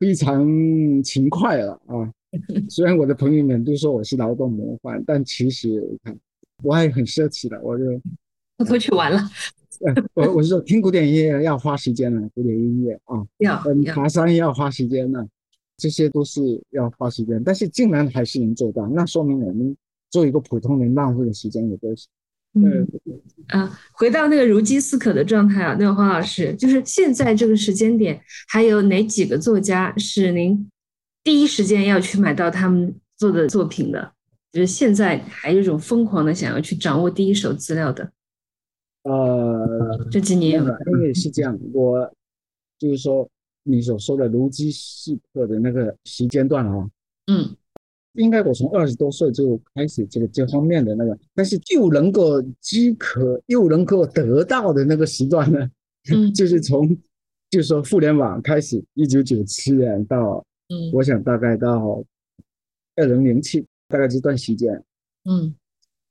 [0.00, 0.44] 非常
[1.00, 2.10] 勤快了啊。
[2.68, 6.18] 虽然我的朋友们都说我是劳动模范，但其实看
[6.64, 7.84] 我还很奢侈的，我就
[8.58, 9.20] 偷偷去玩了。
[10.14, 13.62] 我我是说听古典音乐要花时间的，古典音乐啊，要
[13.94, 15.26] 爬山要花时间的。
[15.78, 19.76] 这些都是要花时间，但是竟然还是能做到，那说明我们
[20.10, 22.06] 做一个普通人浪费的时间也都是。
[22.54, 22.88] 嗯
[23.48, 28.18] 啊，回到那个如饥似渴的状态啊，那个黄老师，就是现在这个时间点，
[28.48, 30.66] 还有哪几个作家是您
[31.22, 34.12] 第一时间要去买到他们做的作品的？
[34.52, 38.10] 就是现在还有一种疯狂的想要去掌握第一手资料的。
[39.08, 42.12] 呃，这几年因为是这样，我
[42.78, 43.28] 就是说。
[43.68, 46.88] 你所说的如饥似渴的那个时间段啊，
[47.26, 47.52] 嗯，
[48.12, 55.68] 应该我从二十多岁就开始这个这方面的那个，但是又能够饥渴又能够得到的那个时段呢，
[56.14, 56.96] 嗯， 就是从
[57.50, 62.04] 就是说互联网开始，一九九七年到，嗯，我想大概到
[62.94, 64.80] 二零零七，大概这段时间，
[65.24, 65.52] 嗯，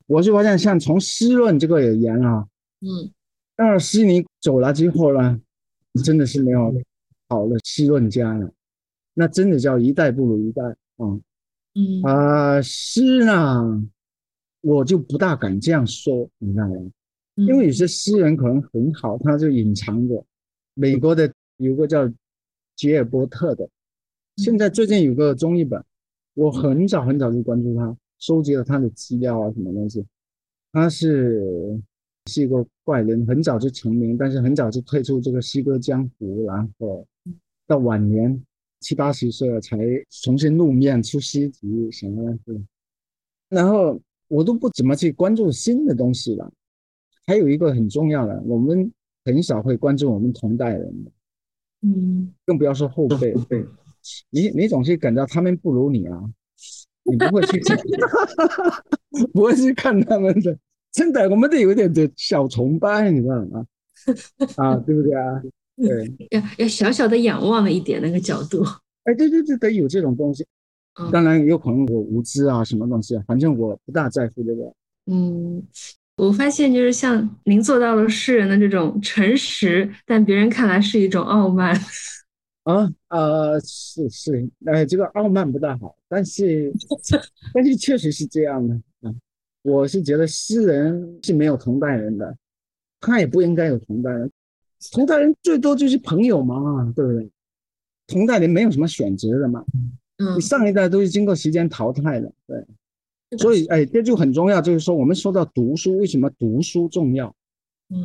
[0.08, 2.46] 我就发现像从诗论这个而言啊，
[2.86, 3.12] 嗯，
[3.58, 5.42] 那悉尼走了之后呢，
[6.04, 6.74] 真的是没有。
[7.28, 8.52] 好的，诗论家了，
[9.16, 11.20] 那真的叫一代不如一代啊！
[11.74, 13.84] 嗯啊，诗呢，
[14.62, 16.76] 我就不大敢这样说，你知道吗？
[17.38, 20.24] 因为有些诗人可能很好，他就隐藏着。
[20.76, 22.08] 美国的有个叫
[22.76, 23.68] 吉尔伯特的，
[24.36, 25.84] 现在最近有个综艺本，
[26.36, 30.06] 我很早很早就关注他，收集了他的资料啊，什么东西。
[30.72, 31.42] 他是
[32.28, 37.06] 是一个怪人，很早就成名，但是很早就退出这个诗歌江湖，然后。
[37.68, 38.40] 到晚年
[38.80, 39.76] 七八十岁了才
[40.22, 42.62] 重新露面出诗集什么的，
[43.50, 46.54] 然后我都不怎么去关注新的东西了。
[47.26, 48.92] 还有一个很重要的，我们
[49.24, 51.12] 很少会关注我们同代人的，
[51.82, 53.34] 嗯，更不要说后辈。
[53.50, 53.66] 对，
[54.30, 56.22] 你你总是感到他们不如你啊，
[57.02, 57.76] 你不会去看，
[59.34, 60.56] 不会去看他们的。
[60.96, 63.66] 真的，我们都有点的小崇拜，你知道吗？
[64.56, 65.42] 啊，对不对啊？
[65.76, 68.64] 对，要要小小的仰望了一点那个角度，
[69.04, 70.46] 哎，对对对，得有这种东西。
[71.12, 74.74] 当然有可能我无知啊，什么东西啊，反正我不大在乎这个。
[75.08, 75.62] 嗯，
[76.16, 81.78] 我发现就是像您做到了世人的这种诚实，但别人看来是一种傲慢。
[82.64, 86.72] 啊呃，是是，哎，这个傲慢不大好，但是
[87.54, 88.80] 但是确实是这样的啊。
[89.66, 92.38] 我是觉得诗人是没有同代人的，
[93.00, 94.32] 他也不应该有同代人。
[94.92, 97.32] 同代人最多就是朋友嘛，对不对？
[98.06, 99.66] 同代人没有什么选择的嘛。
[100.18, 102.64] 嗯，你上一代都是经过时间淘汰的，对。
[103.40, 107.36] 所以，哎，这就很重要，就是说，我们说到读书，为什么读书重要？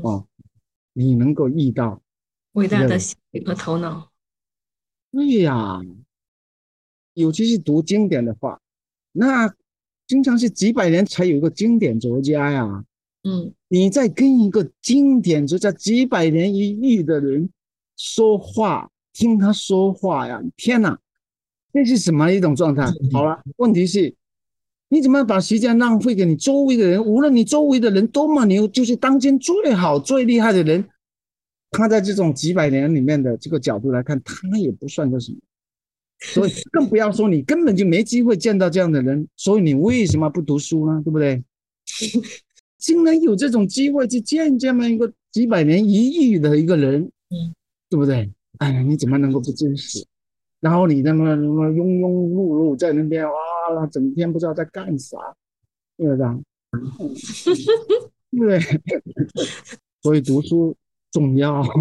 [0.03, 0.27] 哦，
[0.95, 2.01] 你能够遇到
[2.53, 4.11] 伟大的心和头脑。
[5.13, 5.79] 对呀，
[7.13, 8.59] 尤其是读经典的话，
[9.13, 9.55] 那
[10.11, 12.85] 经常是几百年才有一个经典作家呀。
[13.23, 17.49] 嗯，你在跟一个经典作家几百年一遇的人
[17.97, 20.99] 说话，听他说话呀，天哪，
[21.73, 22.85] 这是什么一种状态？
[23.13, 24.13] 好了，问题是，
[24.89, 27.07] 你怎么把时间浪费给你周围的人？
[27.07, 30.85] 无论你周围的人多么牛，就是当今最好最厉害的人，
[31.71, 35.39] 他在这种几百年里面的这个角度来看，他也不算个什么。
[36.21, 39.27] 所以更不要说你根本就没机会见到这样的人。
[39.37, 41.01] 所以你为什么不读书呢？
[41.05, 41.43] 对不对？
[42.79, 47.55] 竟然有这种机会去见这么一个几百年一遇的一个人，嗯，
[47.89, 48.31] 对不对？
[48.59, 50.07] 哎，你怎么能够不珍惜？
[50.61, 53.33] 然后你那么那么庸庸碌碌在那边哇，
[53.91, 55.17] 整天不知道在干啥，
[55.97, 56.27] 对不对？
[58.39, 58.61] 对，
[60.03, 60.77] 所以读书
[61.11, 61.65] 重要。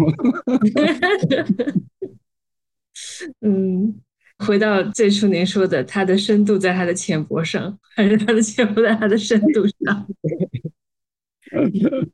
[3.40, 4.00] 嗯，
[4.40, 10.08] 回到最初您说的，它的深度在它的浅薄上，还是它的浅薄在它的深度上？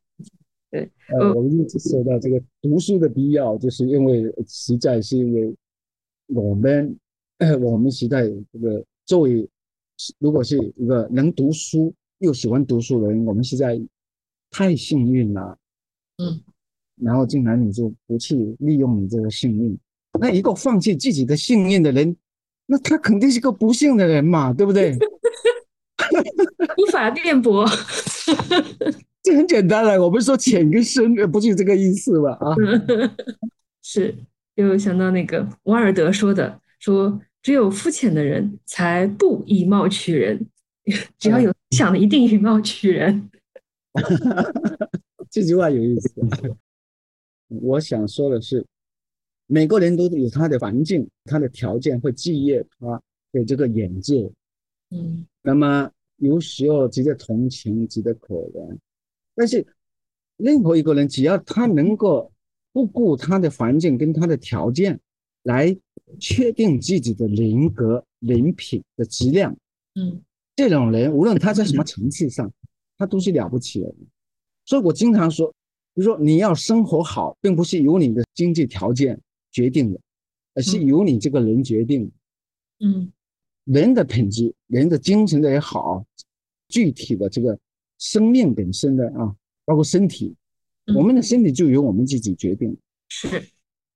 [0.70, 5.54] 对，呃，我们一直说到这个读书的必要，就是因为实在是因为
[6.26, 6.98] 我们，
[7.38, 9.48] 呃，我们时代这个作为，
[10.18, 13.80] 如果是一个能读书又喜欢读书的人，我们实在
[14.50, 15.56] 太幸运了。
[16.18, 16.42] 嗯，
[16.96, 19.78] 然后竟然你就不去利用你这个幸运。
[20.20, 22.16] 那一个放弃自己的信念的人，
[22.66, 24.96] 那他肯定是个不幸的人嘛，对不对？
[26.78, 27.66] 无法辩驳，
[29.22, 30.00] 这很简单了。
[30.02, 32.32] 我们说浅跟深，不就这个意思吧？
[32.40, 32.54] 啊，
[33.82, 34.14] 是，
[34.54, 40.46] 又想到那个瓦尔德说的，说只有肤浅的人才不以貌取人，
[41.18, 43.30] 只要有想的一定以貌取人。
[45.30, 46.12] 这句话有意思。
[47.48, 48.64] 我想说的是。
[49.48, 53.00] 每个人都有他的环境，他的条件会制约他
[53.32, 54.28] 的这个眼界，
[54.90, 58.76] 嗯，那么有时候值得同情，值得可怜。
[59.36, 59.64] 但是
[60.36, 62.32] 任何一个人，只要他能够
[62.72, 64.98] 不顾他的环境跟他的条件，
[65.44, 65.76] 来
[66.18, 69.56] 确定自己的人格、人品的质量，
[69.94, 70.20] 嗯，
[70.56, 72.52] 这种人无论他在什么层次上，
[72.98, 73.94] 他都是了不起的。
[74.64, 75.48] 所以我经常说，
[75.94, 79.20] 比如说你要生活好，并不是由你的经济条件。
[79.56, 79.98] 决定的，
[80.52, 82.12] 而是由你这个人决定。
[82.80, 83.10] 嗯，
[83.64, 86.04] 人的品质，人的精神的也好，
[86.68, 87.58] 具体的这个
[87.98, 90.36] 生命本身的啊，包括身体，
[90.94, 92.76] 我们的身体就由我们自己决定。
[93.08, 93.48] 是，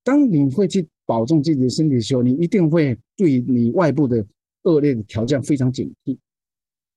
[0.03, 4.25] 当你会去保重自己的身体的时候，你一定会对你外部的
[4.63, 6.17] 恶劣的条件非常警惕。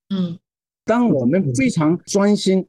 [0.08, 0.38] 嗯，
[0.86, 2.66] 当我们非常专心、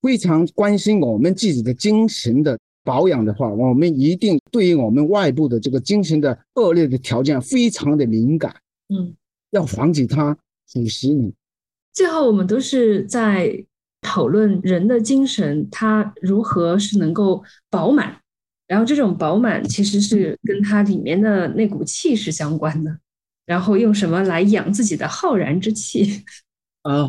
[0.00, 2.58] 非常关心我们自己的精神的。
[2.84, 8.54] 保养的话，我们一定对于我们外部的这个精神的恶劣的条件非常的敏感，
[8.94, 9.16] 嗯，
[9.52, 10.36] 要防止它
[10.68, 11.32] 腐蚀你。
[11.94, 13.64] 最后，我们都是在
[14.02, 18.20] 讨论人的精神，它如何是能够饱满，
[18.66, 22.98] 然后这种饱满其实是跟它里面的那股气是相关的，
[23.46, 26.22] 然后用什么来养自己的浩然之气？
[26.84, 27.08] 啊，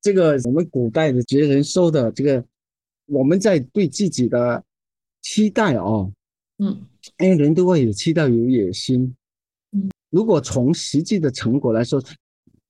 [0.00, 2.44] 这个我们古代的哲人说的这个，
[3.06, 4.64] 我们在对自己的。
[5.22, 6.12] 期待哦，
[6.58, 6.84] 嗯，
[7.18, 9.14] 因为人都会有期待，有野心，
[9.70, 12.02] 嗯，如果从实际的成果来说，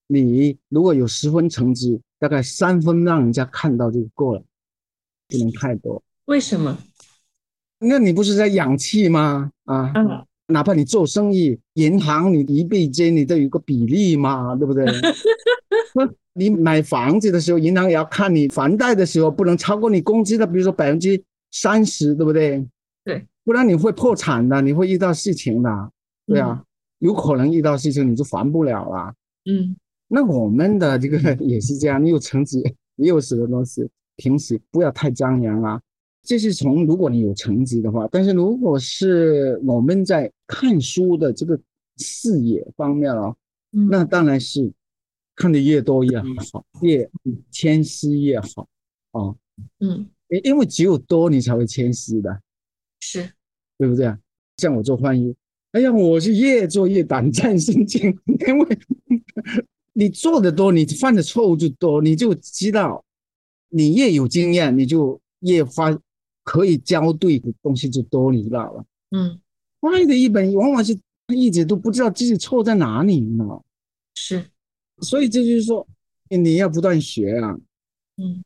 [0.07, 4.43] 你如果有十分成绩，大概三分让人家看到就够了，
[5.29, 6.01] 不能太多。
[6.27, 6.77] 为什么？
[7.79, 9.51] 那你不是在养气吗？
[9.65, 14.85] 啊，嗯，哪怕你做生意，银行你一倍间你都有个比例嘛，对不对？
[16.35, 21.23] 你买房子的时候，银行也要看你房贷的时候不能超过你工资的，比如说百分之。
[21.53, 22.67] 三十对不对？
[23.05, 25.93] 对，不然你会破产的，你会遇到事情的，
[26.27, 26.65] 对啊，
[26.99, 29.15] 有可能遇到事情你就还不了了。
[29.45, 29.77] 嗯，
[30.09, 32.63] 那我们的这个 也是这样，你有成绩，
[32.97, 35.81] 你有什么东西，平时不要太张扬啊。
[36.25, 41.59] 这是从如果你有成绩的话，但是如果是我们在看书的这个
[41.97, 43.37] 视野方面哦，
[43.71, 44.73] 那当然是
[45.35, 46.21] 看的越多越
[46.53, 47.11] 好，越
[47.51, 48.69] 谦虚越好
[49.11, 49.35] 啊。
[49.81, 50.09] 嗯。
[50.33, 52.41] 因因为只有多，你才会谦虚的，
[53.01, 53.31] 是，
[53.77, 54.19] 对不对啊？
[54.57, 55.35] 像我做翻译，
[55.73, 58.79] 哎呀，我是越做越胆战心惊，因为
[59.93, 63.05] 你做的多，你犯的错误就多，你就知道，
[63.69, 65.99] 你越有经验，你就越发
[66.45, 68.85] 可以教对的东西就多，你知道吧？
[69.11, 69.39] 嗯，
[69.81, 73.45] 翻译的一本往往是一直都不知道自己错在哪里呢。
[74.15, 74.47] 是，
[75.03, 75.87] 所以这就是说，
[76.31, 77.59] 你要不断学啊。
[78.17, 78.43] 嗯。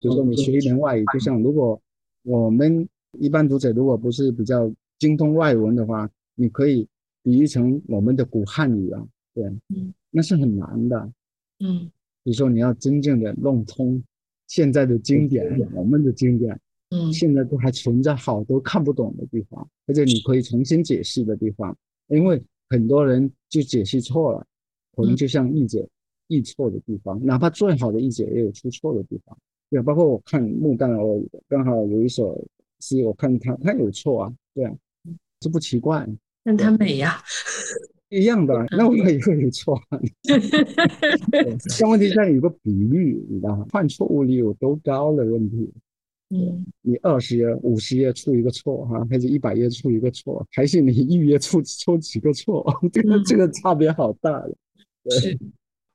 [0.00, 1.80] 就说你学一门外语，就像如果
[2.22, 6.86] 我们一般读者如果不是比较精通外文的话，你可以
[7.22, 11.12] 比喻成我们的古汉语啊，对，嗯，那是很难的，
[11.60, 11.90] 嗯，
[12.22, 14.02] 比如说你要真正的弄通
[14.46, 16.58] 现在的经典，我们的经典，
[16.90, 21.76] 嗯，现在都还存在好多看不懂的地方，而且你可以重新解释的地方，
[22.08, 24.46] 因为很多人就解释错了，
[24.96, 25.86] 可能就像译者
[26.28, 29.36] 译错的地方，哪怕最好的译者也有出错的地方。
[29.70, 32.44] 对，包括我看木旦，我刚好有一首
[32.80, 34.74] 诗，我看他他有错啊，对啊，
[35.38, 36.04] 这不奇怪。
[36.42, 37.22] 但他美呀，
[38.10, 39.80] 一样的，那我也会有错。
[41.78, 43.64] 但问题在有个比率，你知道吗？
[43.70, 45.72] 犯错误率有多高的问题。
[46.30, 52.66] 嗯，你二十页、五十页出一个错哈，还是一百页出一个错，还是你一页出出几个错？
[52.92, 54.52] 这个这个差别好大的。
[55.10, 55.38] 是，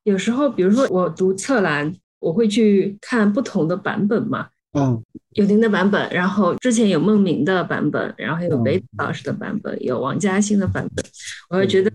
[0.03, 1.93] 有时候比如说我读策栏。
[2.25, 5.03] 我会去看不同的版本嘛，嗯，
[5.33, 11.05] 有您的版本，然后之前有孟明的版本，然后还有北老师的版本，有王嘉欣的版本。
[11.51, 11.91] 我会觉得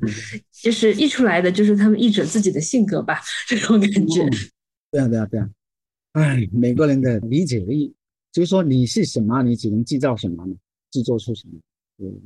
[0.52, 4.24] 就是译出来的就是他们译者自己的性格吧，这种感觉。
[4.92, 5.50] 对啊，对啊，对啊。
[6.12, 7.92] 哎，每个人的理解力，
[8.30, 10.46] 就是说你是什么，你只能制造什么，
[10.92, 11.58] 制作出什么。
[11.98, 12.22] 嗯，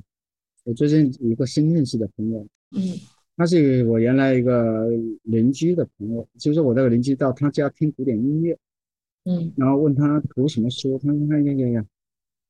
[0.65, 2.47] 我最近有一个新认识的朋友，
[2.77, 3.01] 嗯，
[3.37, 4.89] 他是我原来一个
[5.23, 8.57] 邻居的朋友，就是我那个邻居到他家听古典音乐，
[9.25, 11.85] 嗯，然后问他读什么书，他说：“哎呀呀呀，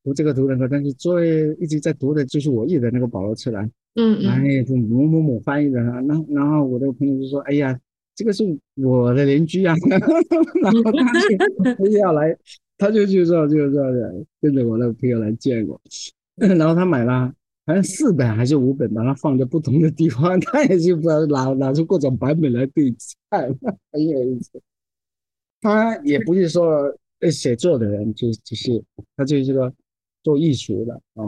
[0.02, 7.78] 读这个读那个，但是最一直在读的就是我译的那个保罗·策兰，嗯嗯，哎，就某某某翻译的，然然后我的朋友就说：哎呀。”
[8.16, 8.44] 这个是
[8.76, 10.82] 我的邻居啊， 然后
[11.64, 12.38] 他就要来，
[12.78, 13.82] 他就去说就是说
[14.40, 15.80] 跟着我那个朋友来见我，
[16.38, 17.34] 然后他买了
[17.66, 22.94] 好像四本还是五本，把它放在不同的地方，他也就不拿拿出各种版本来对
[23.30, 23.48] 看，
[23.90, 24.60] 很有意思。
[25.60, 26.94] 他也不是说
[27.30, 28.82] 写作的人，就只是
[29.16, 29.72] 他就是个
[30.22, 31.24] 做艺术的啊，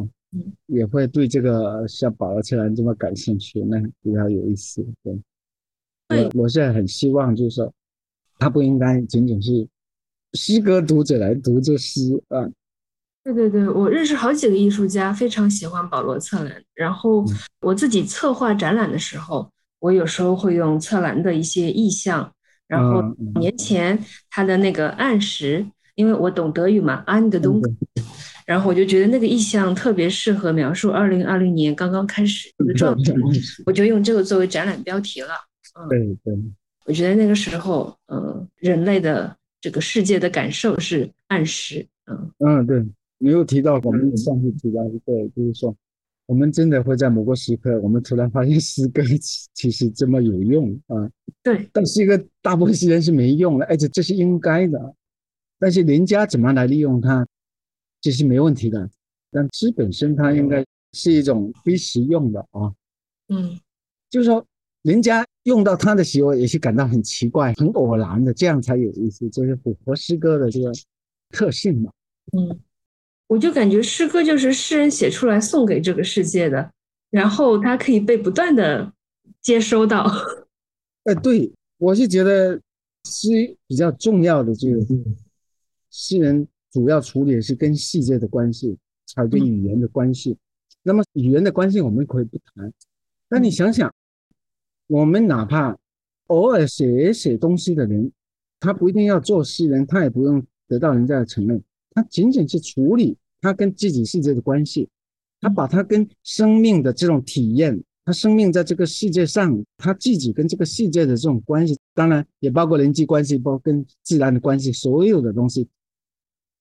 [0.66, 5.18] 也会对这个像保罗·切兰这么感兴趣，那比较有意思，对。
[6.08, 7.72] 我我现在很希望，就是说，
[8.38, 9.66] 他不应该仅仅是
[10.34, 12.48] 诗歌读者来读这诗啊。
[13.34, 16.62] 对对对，我认识好几个艺术家，非常喜欢保罗·策兰。
[16.74, 17.24] 然后
[17.60, 19.50] 我自己策划展览的时候，
[19.80, 22.32] 我有时候会用策兰的一些意象。
[22.68, 23.02] 然后
[23.40, 23.98] 年前
[24.30, 25.66] 他的那个暗时，
[25.96, 27.60] 因为我懂德语嘛，安德东，
[28.44, 33.12] 然后我就觉得那个意象特别适合描述二零二零年刚刚开始的状态，
[33.66, 35.28] 我就用这个作为展览标题了。
[35.88, 36.34] 对对，
[36.86, 42.84] 我觉得那个时候，嗯，人类的这个世界的感受是暗示，嗯嗯，对
[43.18, 45.74] 你又提到我们上次提到一个，就是说，
[46.26, 49.02] 我们真的会在某个时刻，我们突然发现诗歌
[49.54, 51.10] 其实这么有用啊，
[51.42, 54.94] 对，但是一个大部分时间是没用的，而且这是应该的，
[55.58, 57.26] 但是人家怎么来利用它，
[58.00, 58.90] 这是没问题的，
[59.30, 62.74] 但诗本身它应该是一种非实用的啊，
[63.28, 63.58] 嗯，
[64.10, 64.44] 就是说。
[64.82, 70.70] 人家用到它的时候，也是感到很奇怪、很偶然的，这样才有意思，就是符合诗歌的这个
[71.30, 71.90] 特性嘛。
[72.38, 72.56] 嗯，
[73.26, 76.72] 我就感觉诗歌就是诗人写出来送给这个世界的，
[77.10, 78.92] 然后它可以被不断的
[79.40, 80.06] 接收到。
[81.04, 82.60] 哎，对，我是觉得
[83.04, 84.86] 诗比较重要的就是，
[85.90, 90.36] 诗人主要处理的是跟世界的关系，才跟语言的关系。
[90.82, 92.72] 那么语言的关系我们可以不谈，
[93.28, 93.92] 那你想想。
[94.88, 95.76] 我们哪怕
[96.28, 98.12] 偶尔写写东西的人，
[98.60, 101.60] 他不一定要做诗人，他也不用得到人家的承认，
[101.96, 104.88] 他仅仅是处理他跟自己世界的关系，
[105.40, 115.66] 他把他跟生命的这种体验，他生命在这个世界上，他自己跟这个世界的这种关系，当然也包括人际关系，包括跟自然的关系，所有的东西，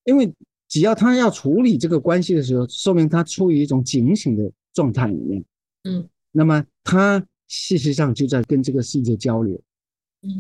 [0.05, 0.33] 因为
[0.69, 5.45] 只要他要处理这个关系的时候，说明他处于一种警醒的状态里面，
[5.83, 7.23] 嗯，那么他。
[7.47, 9.61] 事实上就在跟这个世界交流，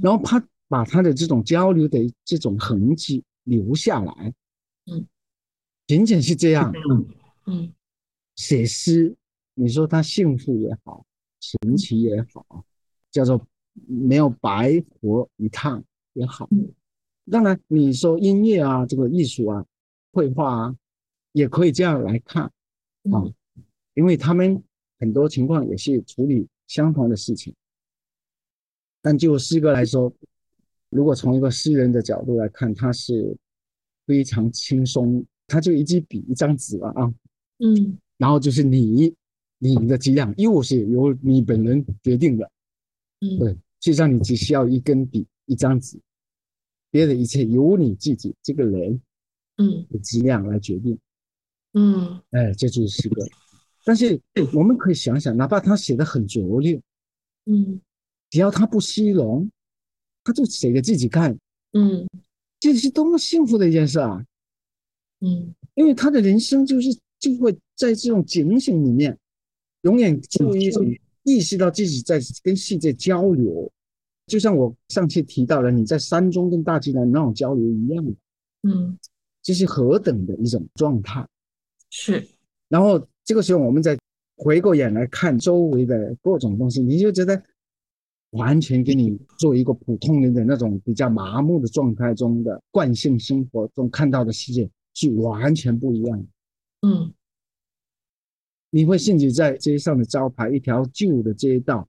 [0.01, 4.33] 然后他把他的这种交流的这种痕迹留下来，
[4.85, 5.07] 嗯，
[5.87, 6.71] 仅仅是这样，
[7.45, 7.73] 嗯，
[8.35, 9.15] 写诗，
[9.53, 11.05] 你说他幸福也好，
[11.39, 12.65] 神奇也好，
[13.11, 13.45] 叫做
[13.87, 15.83] 没有白活一趟
[16.13, 16.49] 也好，
[17.31, 19.65] 当然你说音乐啊，这个艺术啊，
[20.11, 20.75] 绘画啊，
[21.31, 23.23] 也可以这样来看啊，
[23.93, 24.63] 因为他们
[24.99, 26.47] 很多情况也是处理。
[26.67, 27.53] 相同的事情，
[28.99, 30.11] 但就诗歌来说，
[30.89, 33.37] 如果从一个诗人的角度来看，他是
[34.05, 37.13] 非常轻松，他就一支笔一张纸了啊，
[37.59, 39.13] 嗯，然后就是你
[39.57, 42.51] 你的质量又是由你本人决定的，
[43.21, 45.99] 嗯，对，实际上你只需要一根笔一张纸，
[46.91, 49.01] 别的一切由你自己这个人，
[49.57, 50.97] 嗯，的质量来决定，
[51.73, 53.25] 嗯，哎，这就是诗歌。
[53.83, 54.19] 但是
[54.53, 56.81] 我们可以想想，哪怕他写的很拙劣，
[57.45, 57.79] 嗯，
[58.29, 59.49] 只要他不虚荣，
[60.23, 61.37] 他就写给自己看，
[61.73, 62.07] 嗯，
[62.73, 64.25] 这是多么幸福的一件事啊，
[65.21, 66.89] 嗯，因为他的人生就是
[67.19, 69.17] 就会在这种警醒里面，
[69.81, 70.85] 永远处于一种
[71.23, 73.71] 意识到自己在跟世界交流，
[74.27, 78.05] 就像我上次提到了你在山中跟大自然那种交流一样，
[78.63, 78.97] 嗯，
[79.41, 81.27] 这是何等的一种状态，
[81.89, 82.27] 是，
[82.67, 83.07] 然后。
[83.27, 83.97] 这个时候，我们再
[84.37, 87.43] 回过眼来看周围的各种东西，你就觉得
[88.35, 96.25] 完全跟你做一个普通人的那种比较麻木的状态中的惯性生活中看到的世界是完全不一样的。
[96.87, 97.13] 嗯，
[98.69, 101.87] 你会甚至在街上的招牌，一条旧的街道，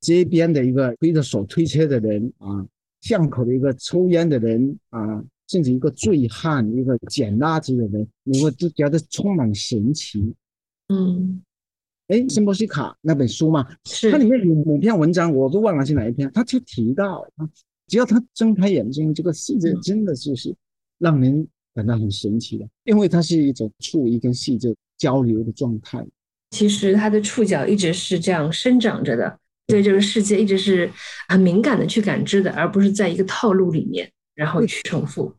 [0.00, 2.66] 街边的一个推着手推车的人啊，
[3.00, 5.24] 巷口的一个抽烟的人啊。
[5.48, 10.34] 甚至一个醉汉，一个捡垃圾的人，你会都觉得充满神奇。
[10.88, 11.42] 嗯，
[12.12, 17.48] 哎，辛波西卡那本书嘛，是它里面有某篇文章，我都忘了是哪一篇，他就提到啊，
[17.86, 20.54] 只要他睁开眼睛，这个世界真的就是
[20.98, 26.06] 让人感到很神奇的，因为它是一种触一跟细节交流的状态。
[26.50, 29.38] 其实他的触角一直是这样生长着的，
[29.68, 30.90] 对这个世界一直是
[31.30, 35.34] 很敏感的去感知的，而不是在一个套路里面然后去重复。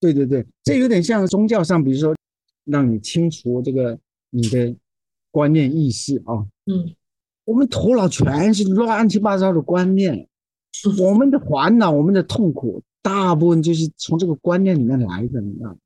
[0.00, 2.16] 对对对，这有点像宗教上，比如说
[2.64, 3.98] 让你清除这个
[4.30, 4.74] 你的
[5.34, 6.46] 观念意识啊。
[6.66, 6.94] 嗯，
[7.44, 10.28] 我们头脑全是乱七八糟的观念，
[11.02, 15.76] 我们的烦恼、我们的痛苦，大部分就是从这个观念里面来的，你知道。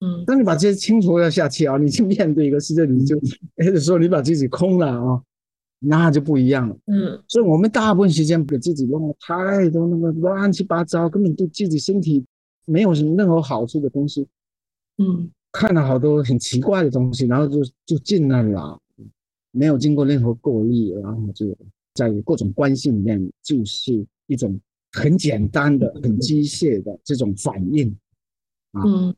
[0.00, 3.16] 嗯，当你把这些清除掉下去啊，你去面对一个世界，你就
[3.56, 5.22] 有的时候你把自己空了啊，
[5.78, 6.76] 那就不一样了。
[6.86, 12.24] 嗯，所以我们大部分时间给自己弄了太多那个乱七八糟，根本对自己身体
[12.66, 14.26] 没有什么任何好处的东西。
[14.98, 18.80] 嗯，看了好多很奇怪的东西，然后就就进那了，
[19.50, 21.54] 没有经过任何过滤，然后就
[21.94, 24.58] 在各种关系里面，就是一种
[24.92, 27.94] 很简单的、很机械的这种反应。
[28.72, 29.14] 嗯。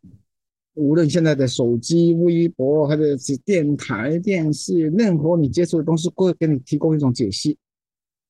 [0.76, 7.56] 无论现在的手机、微博，或者是电台、电视，任何你接触的东西，会给你提供一种解析，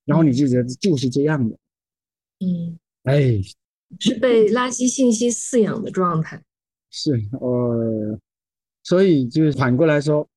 [0.05, 1.57] 然后你就觉得就是这样的。
[2.41, 3.41] 嗯，哎，
[3.99, 6.43] 是被垃圾信息饲养的状态。
[6.97, 8.17] 是，呃，
[8.85, 10.29] 所以就是反过来说，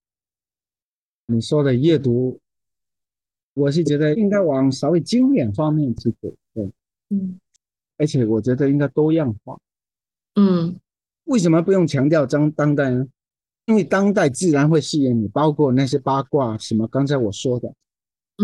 [1.28, 2.40] 你说的阅读，
[3.54, 6.72] 我是觉得应该往稍微经典方面去走，对，
[7.10, 7.40] 嗯，
[7.98, 9.60] 而且我觉得应该多样化。
[10.34, 10.80] 嗯。
[11.26, 13.06] 为什么不用强调当当代呢？
[13.66, 17.72] 因为当代自然会吸引你，包括那些八卦什么，刚才我说的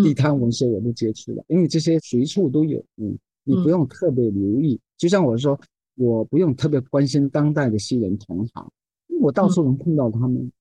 [0.04, 4.80] 地摊文学我都接触了，因为这些随处都有，嗯，你不用特别留意。
[4.98, 5.58] 就像我说，
[5.96, 8.72] 我不用特别关心当代的诗人同行，
[9.22, 10.52] 我到处能碰到他们，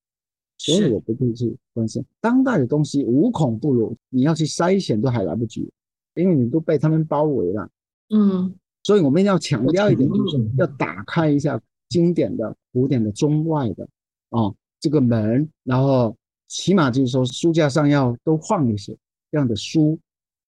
[0.58, 2.04] 所以我不会去关心。
[2.20, 5.70] 当代的东西，无孔不入，你要去筛选都还来不及，
[6.14, 7.68] 因为你都被他们包围了。
[8.10, 11.60] 嗯，所以我们要强调一点，就是要打开一下。
[11.88, 13.86] 经典的、古典的、中外的
[14.30, 16.16] 啊，这个门，然后
[16.48, 18.96] 起码就是说书架上要都放一些
[19.30, 19.98] 这样的书，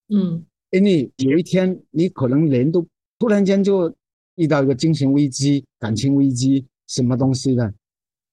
[0.08, 2.82] 嗯，因为有一天你可能人都
[3.18, 3.94] 突然间就
[4.36, 7.66] 遇到一个精神危机、感情危机，什么东西的，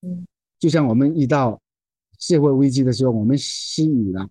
[0.01, 0.25] 嗯，
[0.59, 1.61] 就像我们遇到
[2.19, 4.29] 社会危机的时候，我们失语了，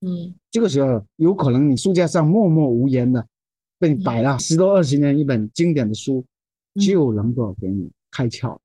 [0.00, 3.26] 嗯，这个时候有可能你书架上默默无言的
[3.78, 6.24] 被摆了十多二十年一本经典的书。
[6.80, 8.58] 就能够给你开窍，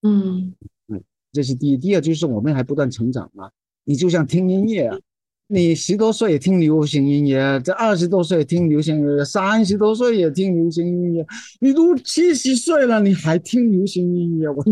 [0.00, 0.54] 嗯
[0.88, 1.76] 嗯，这是第一。
[1.76, 3.50] 第二就是我们还不断成长嘛。
[3.84, 4.98] 你就像听音乐啊，
[5.46, 11.26] 你十多岁也听流行音乐，这二十多岁听流行音乐，三十多岁也听流行音乐，
[11.60, 14.70] 你都七十岁了，你还听流行音乐，我这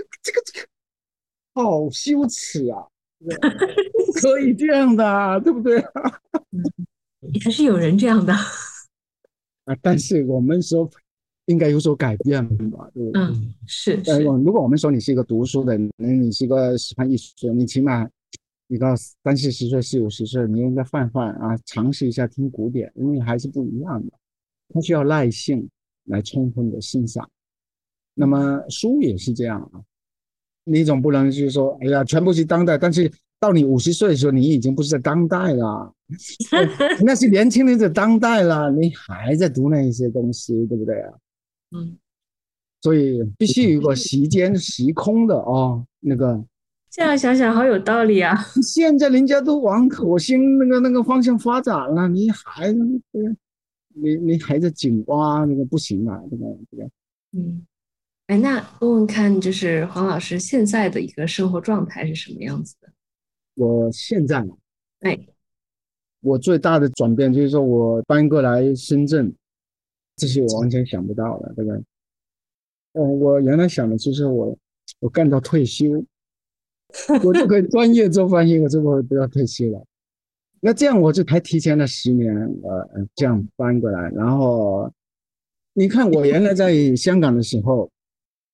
[0.00, 0.66] 个这个这个
[1.54, 2.78] 好羞耻啊！
[4.06, 5.82] 不 可以这样的，对不对？
[7.42, 10.88] 还是有人这样的啊，但是我们说。
[11.46, 12.88] 应该有所改变吧？
[12.94, 14.00] 对嗯，是。
[14.06, 18.08] 呃，如果我们说你是一个读书的人，你是一个喜欢艺术，你起码
[18.66, 24.12] 你到三四十岁、四五十岁，你应该换换啊，尝试一下听古典，因为还是不一样的。
[24.70, 25.68] 它需要耐性
[26.04, 27.28] 来充分的欣赏。
[28.14, 29.82] 那么书也是这样啊，
[30.64, 35.94] 你总不能就是说，哎呀，全部是当代，但是到你五十岁的时候，你已经不是在当代了，
[37.04, 41.12] 那是年轻人的当代了，你还在读那一些东西，对不对啊？
[41.72, 41.98] 嗯，
[42.80, 46.42] 所以必须有个时间时空的哦，那个
[46.94, 48.36] 这样想想好有道理啊！
[48.62, 52.72] 现在人家都往火星那个那个方向发展了，你还
[53.94, 56.88] 你你还在井蛙那个不行啊，这个这个。
[57.32, 57.66] 嗯，
[58.28, 62.88] 哎，那问问看，就是黄老师现在的一个生活状态是什么样子的？
[63.56, 64.46] 我现在，
[65.00, 65.18] 哎，
[66.20, 69.34] 我最大的转变就是说我搬过来深圳。
[70.14, 71.82] 这些我完全想不到的，对不对？
[72.92, 74.56] 嗯，我原来想的就是我，
[75.00, 75.86] 我干到退休，
[77.24, 79.84] 我就可以专业做翻译，我就不不要退休了。
[80.60, 84.10] 那这样我就还提前了十年，呃，这样搬过来。
[84.10, 84.92] 然后
[85.72, 87.90] 你看，我原来在香港的时候，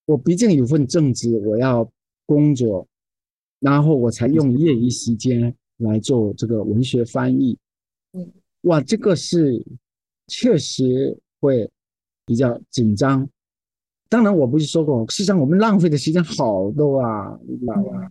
[0.07, 1.88] 我毕竟有份正职，我要
[2.26, 2.86] 工作，
[3.61, 7.59] 然后我才用业余时间来做这个文学翻译。
[8.12, 8.30] 嗯，
[8.62, 9.64] 哇，这个是
[10.26, 11.18] 确实。
[11.43, 11.70] 会
[12.26, 13.26] 比较紧张，
[14.11, 18.11] 当然我不是说过，事实上我们浪费的时间好多啊，你知道吧？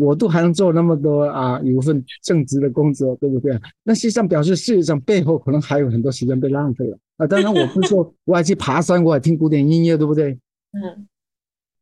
[0.00, 3.58] 我都还能做那么多啊，有一份正职的工作，对不对？
[3.82, 7.26] 那实际上表示，事实上背后可能还有很多时间被浪费了啊。
[7.26, 10.32] 当然我不是说 我还去爬山，我还听古典音乐，对不对？
[10.72, 11.06] 嗯。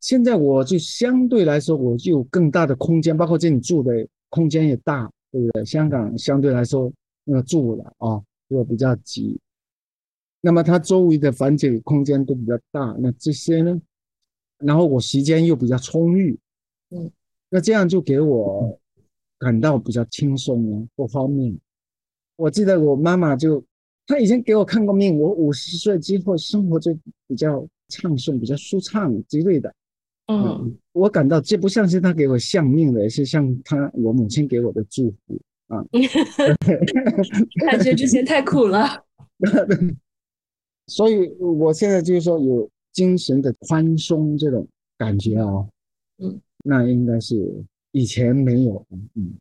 [0.00, 5.64] 现在我就相对来说，我就有更大的空间，包括这里住的空间也大，对不对？
[5.64, 6.92] 香港相对来说
[7.24, 9.38] 那个住了啊，就比较挤。
[10.40, 13.80] 那么它周围的房子空间都比较大，那这些呢？
[14.58, 16.38] 然后我时间又比较充裕，
[16.90, 17.10] 嗯，
[17.50, 18.78] 那这样就给我
[19.38, 21.58] 感到比较轻松啊，各方面。
[22.36, 23.64] 我记得我妈妈就，
[24.06, 26.96] 她以前给我看过命，我五十岁之后生活就
[27.26, 29.74] 比较畅顺，比较舒畅之类的。
[30.26, 35.84] 嗯，我感到这不像是她给我相命的，是像她我母亲给我的祝福啊。
[37.66, 39.04] 感觉之前太苦了。
[40.86, 45.68] 所以我现在就是说有精神的宽松这种感觉啊，
[46.18, 47.34] 嗯，那应该是
[47.92, 49.34] 以前没有，嗯。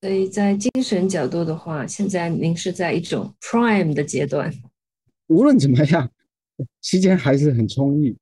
[0.00, 4.50] 所以在精神角度的话，现在您是在一种 prime 的阶段。
[5.26, 6.10] 无论怎么样，
[6.80, 8.16] 时间还是很充裕，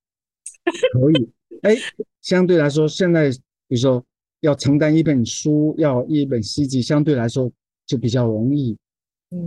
[0.92, 1.30] 可以。
[1.62, 1.76] 哎，
[2.20, 3.30] 相对来说，现在
[3.68, 4.04] 比如说
[4.40, 7.48] 要承担一本书，要一本诗集，相对来说
[7.86, 8.76] 就比较容易。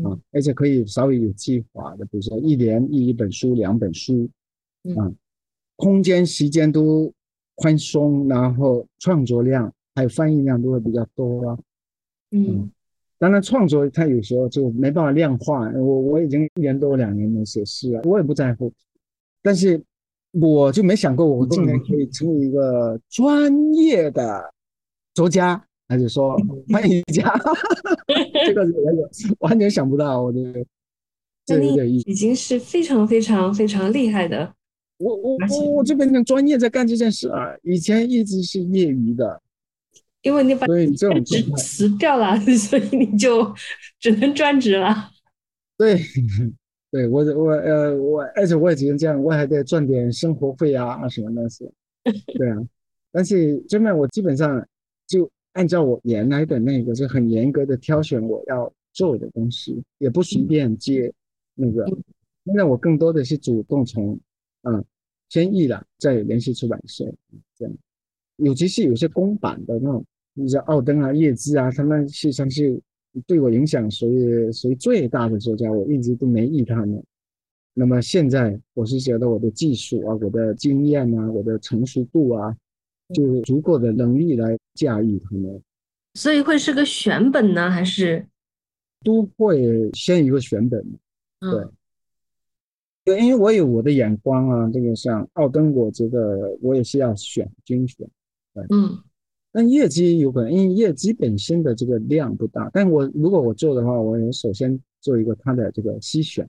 [0.05, 4.30] 啊，而且可以稍微有计划的，比如说一年译一本书、两本书，
[4.95, 5.12] 啊，
[5.76, 7.12] 空间、时间都
[7.62, 11.57] 宽松，然后创作量还有翻译量都会比较多啊。
[12.32, 12.70] 嗯，
[13.20, 15.70] 当然创作它有时候就没办法量化。
[15.72, 18.72] 我我已经一年多两年没写诗了，我也不在乎。
[19.41, 19.82] 但是
[20.32, 24.51] 我就没想过我今年可以成为一个专业的
[25.14, 25.64] 作家。
[25.89, 26.38] 还是说
[26.70, 27.38] 翻译家，
[28.47, 28.66] 这个
[29.39, 30.66] 完全想不到，我觉得
[31.45, 32.09] 这有点意思。
[32.09, 34.55] 已经是非常非常非常厉害的。
[35.02, 39.41] 我我我我这边专业在干这件事啊，以前一直是业余的。
[40.22, 43.54] 因为你把这种职辞掉了， 所以你就
[43.99, 45.10] 只能专职了。
[45.78, 45.99] 对，
[46.91, 51.70] 对我我呃我，而且我也只能这样，我还得赚点生活费啊什么东西。
[52.38, 52.58] 对啊，
[53.12, 54.66] 但是这边我基本上
[55.08, 55.30] 就。
[55.54, 61.14] 按照我原来的那个，就很严格的挑选我要做的东西，也不随便接
[61.56, 61.86] 那个。
[62.45, 64.18] 现在我更多的是主动从，
[64.62, 64.82] 嗯，
[65.32, 67.12] 先译了，再联系出版社
[67.58, 67.74] 这样。
[68.36, 70.06] 尤其是有些公版的那种，
[70.36, 72.80] 你像奥登啊、叶芝啊，他们实际上是
[73.26, 77.04] 对我影响属于属于最大的作家，我一直都没译他们。
[77.74, 82.56] 那么现在我是觉得我的技术啊、我的经验啊、我的成熟度啊。
[83.14, 85.62] 就足够的能力来驾驭他们，
[86.14, 88.26] 所以会是个选本呢，还是
[89.04, 90.82] 都会先一个选本？
[91.42, 91.68] 对，对，
[93.06, 94.70] 因为我有我的眼光啊。
[94.72, 98.08] 这个像奥登，我觉得我也是要选精选。
[98.54, 98.97] 对，嗯，
[99.52, 102.70] 但业绩有可能，因为业绩本身的这个量不大。
[102.74, 106.47] 但我如果我做的话，我也首先做一个它的这个筛选，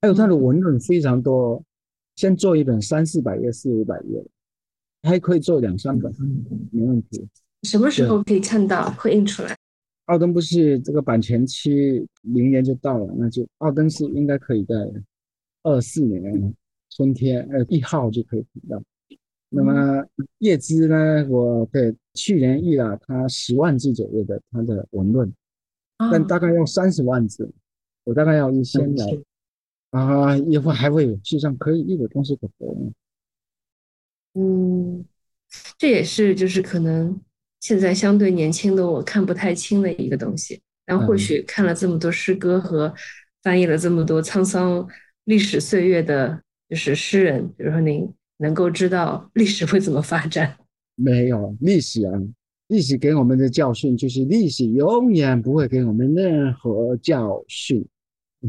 [0.00, 1.62] 还有它的文本非常多，
[2.16, 4.26] 先做一本三四百页、四五百页的。
[5.02, 6.12] 还可以做两三本，
[6.72, 7.24] 没问题。
[7.62, 9.56] 什么时候可以看到会印出来？
[10.06, 14.74] 奥登不是这个版权期明年就到了，那就奥登是应该可以在
[15.66, 16.54] 二四年
[16.90, 18.82] 春天呃一号就可以看到。
[19.48, 20.04] 那么
[20.38, 21.26] 叶芝呢？
[21.28, 25.32] 我对去年译了他十万字左右的他的文论，
[26.10, 27.50] 但大概要三十万字，
[28.04, 29.06] 我大概要一千来
[29.90, 32.76] 啊，以后还会有，实际上可以译的东西可多。
[34.34, 35.04] 嗯，
[35.78, 37.18] 这也是就是可能
[37.60, 42.92] 现在相对年轻的我看不太清的一个东西，但或许看了这么多诗歌和
[43.42, 44.86] 翻译了这么多沧桑
[45.26, 50.56] 历史岁月的，就是诗人，比如说您能够知道历史会怎么发展？
[50.96, 52.12] 没有历史啊，
[52.68, 57.86] 历史给我们的教训就是历史永远不会给我们任何教训。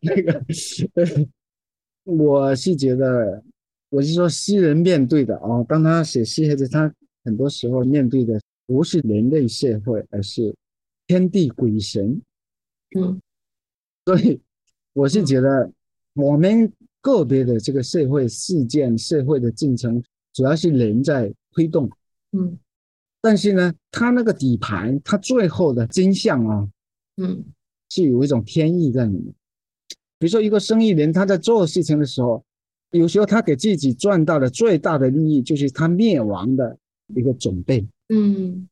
[0.00, 0.44] 那个，
[2.02, 3.42] 我是觉得。
[3.94, 6.90] 我是说，诗人面对的啊，当他写诗时，他
[7.26, 10.54] 很多时候面对的不是人类社会，而是
[11.06, 12.18] 天地鬼神。
[12.96, 13.20] 嗯，
[14.06, 14.40] 所以
[14.92, 15.70] 我是觉得，
[16.14, 21.90] 我们个别的这个社会事件、社会的进程，主要是人在推动。
[22.32, 22.58] 嗯，
[23.20, 26.68] 但是呢，他那个底盘，他最后的真相啊，
[27.16, 27.44] 嗯，
[27.88, 29.34] 是有一种天意在里面。
[30.18, 32.44] 比如说，一个生意人他在做事情的时候。
[32.94, 36.76] 有时候他给自己赚到的最大的利益，就是他灭亡的
[37.16, 37.82] 一个准备。
[38.10, 38.68] 嗯，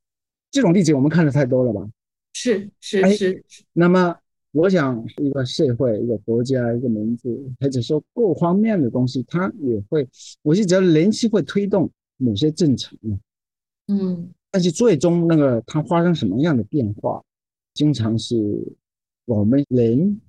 [0.50, 1.88] 这种例子我们看的太多了吧？
[2.34, 3.42] 是是是。
[3.72, 4.14] 那么，
[4.52, 10.08] 我想一个社会、一个国家、一个民族，或者说各方面的东西，它也会，
[10.42, 13.18] 我是觉得人是会推动某些政策的。
[13.88, 17.22] 嗯，但是最终那个它发生什么样的变化，
[17.74, 18.36] 经常是
[19.24, 20.20] 我们人，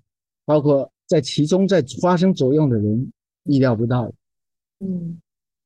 [0.46, 3.12] 包括在其中在发生作用的人。
[3.46, 4.08] 意料不到，
[4.82, 5.20] 嗯，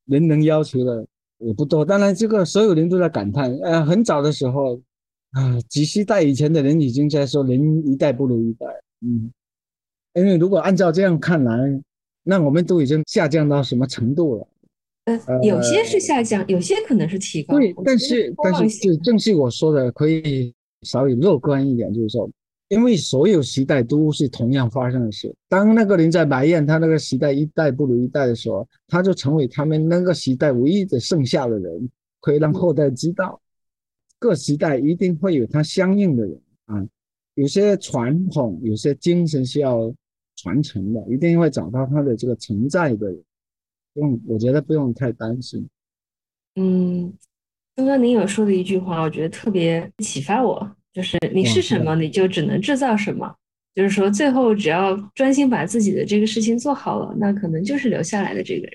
[0.06, 1.84] 人能要求的也不多。
[1.84, 4.80] 当然，这个所有人都在感叹，呃，很早的时候
[5.36, 8.66] 啊，几十代以前的人已经在说人一代不如一代，
[9.02, 9.30] 嗯，
[10.14, 11.78] 因为如果按照这样看来，
[12.22, 14.48] 那我们都已经下降到什么程度了？
[15.04, 17.58] 呃，有些是下降，有些可能是提高。
[17.58, 22.28] 对，但是但是就正是我说的，可以稍微乐观一点，就是说。
[22.68, 25.32] 因为所有时代都是同样发生的事。
[25.48, 31.88] 当那个人在埋怨他那个时代一代不如一代的时候，他就成为他们那个时代唯一的剩下的人，
[32.20, 33.40] 可以让后代知道，
[34.18, 36.86] 各时代一定会有他相应的人啊。
[37.34, 39.94] 有些传统、有些精神是要
[40.36, 43.22] 传承的，一定会找到他的这个存在的人。
[43.94, 45.68] 用，我觉得不用太担心。
[46.54, 47.12] 嗯，
[47.74, 50.76] 刚刚您有说的一句话，我觉得特别启发我。
[50.92, 53.36] 就是你是什么，你就只能制造什么。
[53.74, 58.72] 就是说，最后只要专心把自己的这个事情做好了，那可能就是留下来的这个人。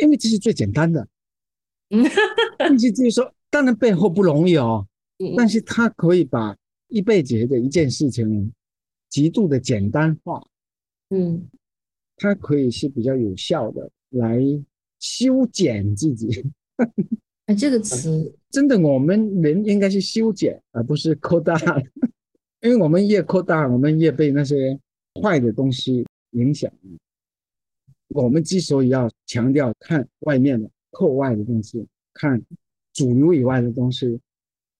[0.00, 1.08] 因为这是最简单的。
[1.90, 2.04] 嗯，
[2.56, 4.88] 但是就是说，当然背后不容易哦。
[5.18, 5.34] 嗯。
[5.36, 6.56] 但是他可以把
[6.88, 8.50] 一辈子的一件事情
[9.10, 10.42] 极度的简单化。
[11.10, 11.46] 嗯。
[12.16, 14.40] 它可以是比较有效的来
[15.00, 16.44] 修剪自己。
[17.46, 18.34] 哎，这个词。
[18.50, 21.54] 真的，我们人应该是修剪，而不是扩大。
[22.62, 24.78] 因为我们越扩大，我们越被那些
[25.20, 26.72] 坏的东西影响。
[28.08, 32.40] 我们之所以要强调看外面的、课外的东西，看
[32.92, 34.20] 主流以外的东西，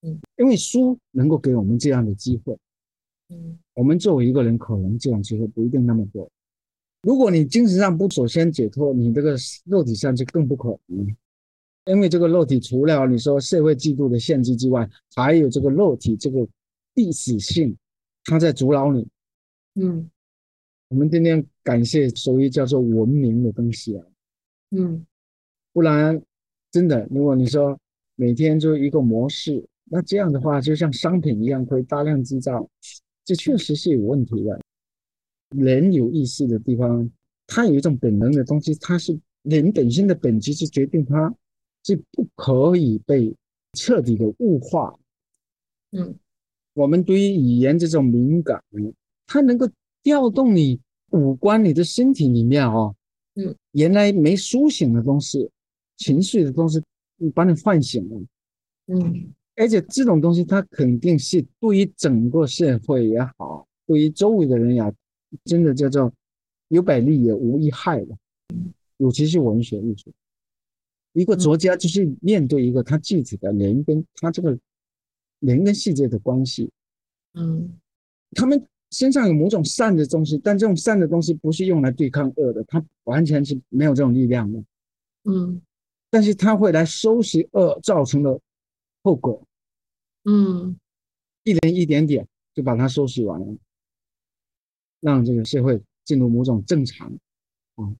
[0.02, 2.56] 嗯，因为书能够给我们这样的机会。
[3.28, 6.30] 嗯，我们作为一个人，可能这样机会不一定那么多。
[7.02, 11.16] 如果你精神上不首先解脱，你这个肉体上就更不可能。
[11.86, 16.46] 因为这个肉体除了你说社会制度的限制之外，还有这个肉体这个
[16.94, 17.76] 历史性，
[18.24, 19.08] 它在阻挠你。
[19.74, 20.08] 嗯，
[20.90, 24.06] 我们今天感谢所谓叫做文明的东西啊。
[24.70, 25.04] 嗯，
[25.72, 26.22] 不然
[26.70, 27.76] 真的，如果你说
[28.22, 32.68] 每天就一个模式，那这样的话就像商品一样可以大量制造，
[33.24, 34.60] 这确实是有问题的。
[35.56, 37.10] 人有意识的地方，
[37.48, 41.34] 他有一种本能的东西，他是人本身的本质是决定他。
[41.84, 43.34] 是不可以被
[43.72, 44.96] 彻底的物化。
[45.90, 46.14] 嗯，
[46.74, 48.62] 我们对于语言这种敏感，
[49.26, 49.68] 它能够
[50.00, 52.94] 调动你五官、你的身体里面哦，
[53.34, 55.50] 嗯，原来没苏醒的东西、
[55.96, 56.80] 情绪的东西，
[57.30, 58.22] 把你唤醒了。
[58.86, 64.94] 嗯，而且这种东西，它肯定是对于整个社会也好，对于周围的人也，
[65.44, 66.12] 真的叫做
[66.68, 68.16] 有百利也无一害的。
[68.98, 70.12] 尤其是文学艺术。
[71.14, 74.58] 一个作家就是面对一个他自己的人跟他这个
[75.40, 76.70] 人跟世界的关系，
[77.34, 77.78] 嗯，
[78.32, 84.64] 他们身上有某种善的东西，但这种善的东西不是用来对抗恶的，他完全是没有这种力量的，
[85.24, 85.60] 嗯，
[86.12, 88.38] 但是他会来收拾恶造成的
[89.02, 89.42] 后果，
[90.24, 90.78] 嗯，
[91.42, 93.56] 一点一点点就把它收拾完了，
[95.00, 97.10] 让这个社会进入某种正常，
[97.76, 97.96] 啊，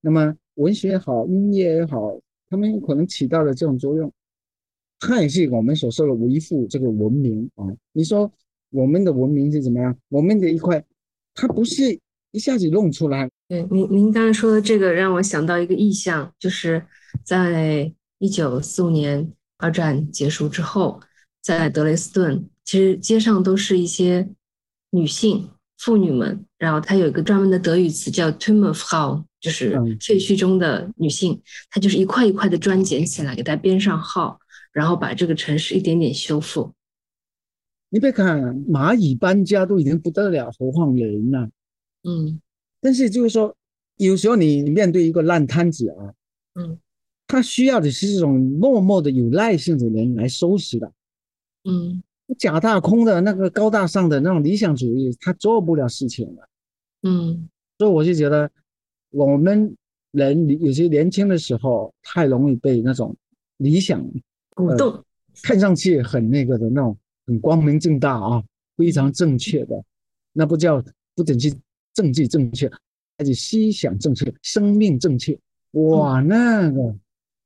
[0.00, 2.18] 那么文学也好，音乐也好。
[2.50, 4.12] 他们可能起到的这种作用，
[4.98, 7.64] 它也是我们所说的维护这个文明啊。
[7.92, 8.30] 你说
[8.70, 9.96] 我们的文明是怎么样？
[10.08, 10.84] 我们的一块，
[11.32, 11.96] 它不是
[12.32, 13.30] 一下子弄出来。
[13.52, 16.86] 对，您您刚才说的这个让我想到一个意象，就是
[17.22, 21.02] 在一九四五年二战结束之后，
[21.42, 24.26] 在德累斯顿，其实街上都是一些
[24.88, 29.24] 女性妇女们，然后它有一个专门的德语词叫 “Tomb of Frau”。
[29.38, 34.38] 就是废墟中的女性，她就是一块一块的砖捡起来，给它编上号，
[34.72, 36.72] 然后把这个城市一点点修复。
[37.90, 41.48] 你别看蚂蚁搬家都已经不得了，何况人呢？
[42.04, 42.40] 嗯，
[42.82, 43.56] 但是就是说，
[43.96, 46.12] 有时候你面对一个烂摊子啊，
[46.56, 46.78] 嗯，
[47.26, 50.92] 他需要的是这种默默的、有耐性的人来收拾的。
[51.64, 52.02] 嗯，
[52.38, 56.48] 假大空的那个高大上的那种理想主义，他做不了事情的。
[57.04, 58.50] 嗯，所以我就觉得。
[59.14, 59.76] 我们
[60.12, 63.14] 人有些年轻的时候太容易被那种
[63.58, 64.02] 理想
[64.54, 65.04] 鼓动，
[65.42, 68.42] 看上去很那个的那种很光明正大啊，
[68.74, 69.84] 非常正确的，
[70.32, 70.82] 那不叫
[71.14, 71.54] 不仅是
[71.94, 72.70] 政治正确，
[73.18, 75.38] 还是思想正确、生命正确。
[75.72, 76.96] 哇，那个，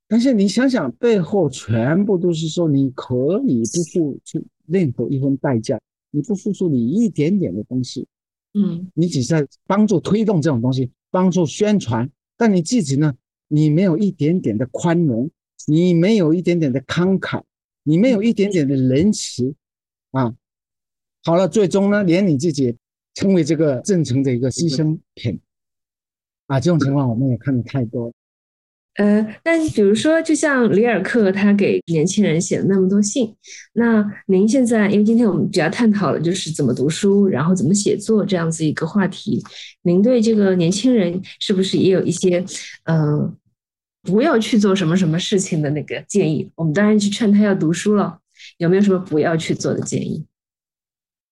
[0.07, 5.79] 但是你想想，背后全部都是说你可以不付出任何一分代价，
[6.11, 8.07] 你不付出你一点点的东西，
[8.53, 10.91] 嗯，你只是在帮助推动这种东西。
[11.09, 13.15] 帮助宣传，但你自己呢？
[13.47, 15.31] 你没有一点点的宽容，
[15.65, 17.41] 你没有一点点的慷慨，
[17.83, 19.55] 你没有一点点的仁慈，
[20.11, 20.35] 啊，
[21.23, 22.75] 好了，最终呢，连你自己
[23.17, 25.39] 成为这个正诚的一个牺牲品，
[26.45, 28.13] 啊，这种情况我们也看的太多。
[28.93, 33.35] 呃，但比如说，就像里尔克他给年轻人写了那么多信，
[33.73, 39.43] 那您现在，因为今天我们主要探讨的就是怎么读书，然后怎么写作这样子一个话题，
[39.81, 42.45] 您对这个年轻人是不是也有一些，
[42.83, 43.35] 呃，
[44.03, 46.51] 不要去做什么什么事情的那个建议？
[46.55, 48.19] 我们当然去劝他要读书了，
[48.57, 50.23] 有没有什么不要去做的建议？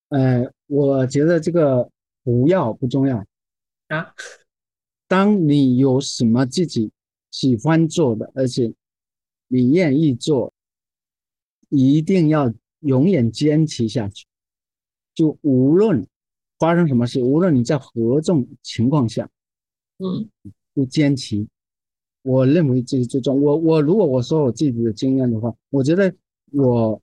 [0.09, 1.89] 呃，我觉得这个
[2.23, 3.17] 不要不重要
[3.87, 4.13] 啊，
[5.07, 6.91] 当你有什么自己。
[7.31, 8.73] 喜欢做的，而且
[9.49, 10.53] 你愿意做，
[11.67, 14.25] 一定要永远坚持下去。
[15.13, 16.07] 就无论
[16.57, 19.29] 发生什么事，无论你在何种情况下，
[19.97, 20.29] 嗯，
[20.73, 21.45] 不坚持，
[22.21, 23.41] 我认为这是最重要。
[23.41, 26.15] 我我如果我说我自己的经验的话，我觉得
[26.53, 27.01] 我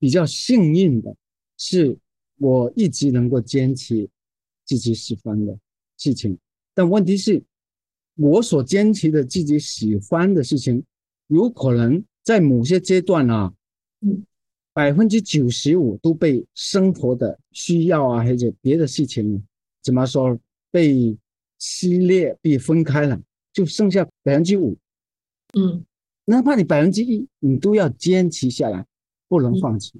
[0.00, 1.14] 比较幸运的
[1.56, 1.96] 是，
[2.38, 4.08] 我一直能够坚持
[4.64, 5.58] 自己喜欢的
[5.96, 6.38] 事情。
[6.74, 7.42] 但问题是。
[8.20, 10.82] 我所坚持的自己喜欢的事情，
[11.28, 13.54] 有可能在某些阶段啊，
[14.00, 14.26] 嗯，
[14.72, 19.40] 百分之九十五都被生活的需要啊，或者别的事情，
[19.84, 20.36] 怎么说
[20.72, 21.16] 被
[21.60, 23.22] 撕裂、被分开了，
[23.52, 24.76] 就剩下百分之五，
[25.56, 25.84] 嗯，
[26.24, 28.84] 哪怕你百分之一，你都要坚持下来，
[29.28, 29.92] 不能放弃，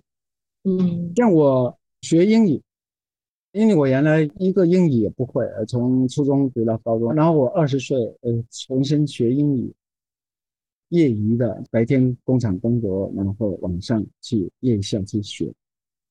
[0.65, 2.61] 嗯，像我学英语。
[3.53, 9.73] 因为我原来一个英语也不会，从初中读到高中，然后我二十岁，呃，重新学英语，
[10.91, 15.51] 业余的，白天工厂工作，然后晚上去夜校去学，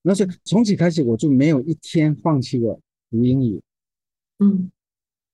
[0.02, 2.78] 那是从此开始我就没有一天放弃过
[3.08, 3.62] 读英语，
[4.40, 4.70] 嗯，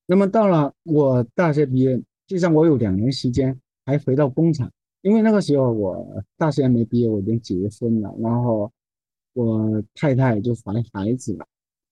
[0.07, 8.71] 那么到了我大学毕业，实际上我有两年时间还回到工厂，因为那个时候我大学还没毕业，我已经结婚了，然后
[9.35, 11.47] 我太太就怀孩子了。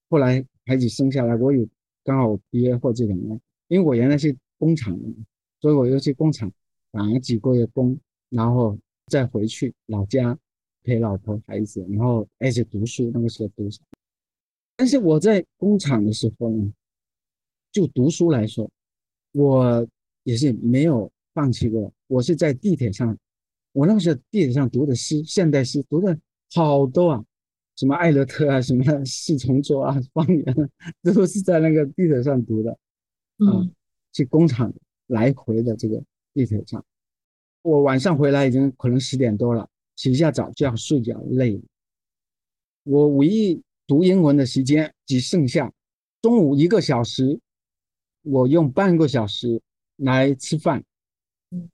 [0.09, 1.67] 后来孩子生下来，我有
[2.05, 5.09] 刚好毕业或这两年，因为我原来是工厂的，
[5.61, 6.51] 所以我又去工厂
[6.91, 7.99] 打了几个月工，
[8.31, 8.79] 然后
[9.09, 10.39] 再回去老家
[10.83, 13.81] 陪老婆孩子，然后而且读书，那个时候读书。
[14.77, 16.73] 但是我在工厂的时候呢，
[17.73, 18.71] 就读书来说，
[19.33, 19.87] 我
[20.23, 21.93] 也是没有放弃过。
[22.07, 23.17] 我是在地铁上，
[23.73, 26.17] 我那个时候地铁上读的诗，现代诗读的
[26.55, 27.25] 好多啊。
[27.83, 30.45] 什么艾勒特啊，什么四重奏啊，方言
[31.03, 32.79] 这都是在那个地铁上读的，
[33.39, 33.69] 嗯，
[34.13, 34.73] 去工厂
[35.09, 36.01] 来回的这个
[36.33, 36.85] 地铁上，
[37.63, 41.63] 我晚上回来已经可能十点多了，洗一下澡就要睡觉，累了。
[42.85, 45.73] 我唯一读英文的时间只剩下
[46.21, 47.41] 中午一个小时，
[48.23, 49.61] 我用半个小时
[49.97, 50.85] 来吃饭，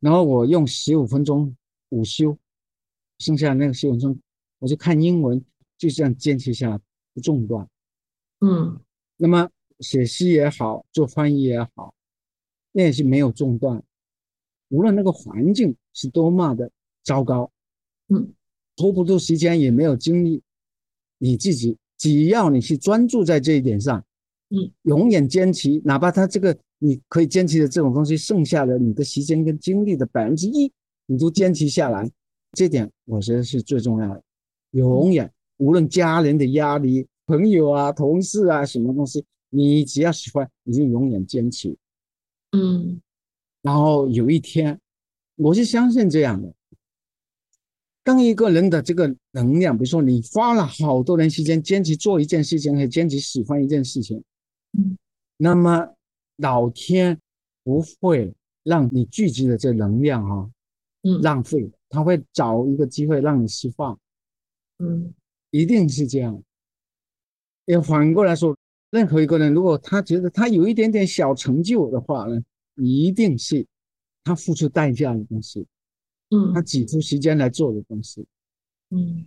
[0.00, 1.54] 然后我用十五分钟
[1.90, 2.34] 午休，
[3.18, 4.18] 剩下那个十五分钟
[4.58, 5.44] 我就看英文。
[5.78, 6.78] 就这样坚持下来
[7.14, 7.66] 不中断，
[8.40, 8.78] 嗯，
[9.16, 9.48] 那么
[9.78, 11.94] 写诗也好，做翻译也好，
[12.72, 13.80] 那也是没有中断。
[14.70, 16.70] 无论那个环境是多么的
[17.04, 17.50] 糟糕，
[18.08, 18.34] 嗯，
[18.74, 20.42] 拖不住时间也没有精力，
[21.18, 24.04] 你自己只要你去专注在这一点上，
[24.50, 30.72] 嗯，永远坚持，哪怕他这个你可以坚持的这种东西，剩下的你的时间跟精力的百分之一，
[31.06, 32.10] 你都坚持下来，
[32.52, 34.22] 这点我觉得是最重要的，
[34.72, 35.32] 永远。
[35.58, 41.76] 无论家人的压力、朋友啊、同事啊，什么东西，你只要喜欢，你就永远坚持。
[42.52, 43.00] 嗯，
[43.60, 44.80] 然后有一天，
[45.36, 46.52] 我是相信这样的：
[48.02, 54.22] 当一个人的这个能量，比如说你花了好多年时间坚持做一件事情，和坚持喜欢一件事情，
[54.78, 54.96] 嗯，
[55.36, 55.86] 那么
[56.36, 57.20] 老天
[57.64, 58.32] 不会
[58.62, 60.50] 让你聚集的这能量啊，
[61.02, 63.98] 嗯，浪费，他会找一个机会让你释放，
[64.78, 65.12] 嗯。
[65.50, 66.42] 一定是这样。
[67.66, 68.56] 也反过来说，
[68.90, 72.40] 任何一个人，如果他觉得他有一点点小成就的话呢，
[72.76, 73.66] 一定是
[74.24, 75.66] 他付出代价的东西，
[76.30, 78.24] 嗯，他挤出时间来做的东西，
[78.88, 79.26] 嗯，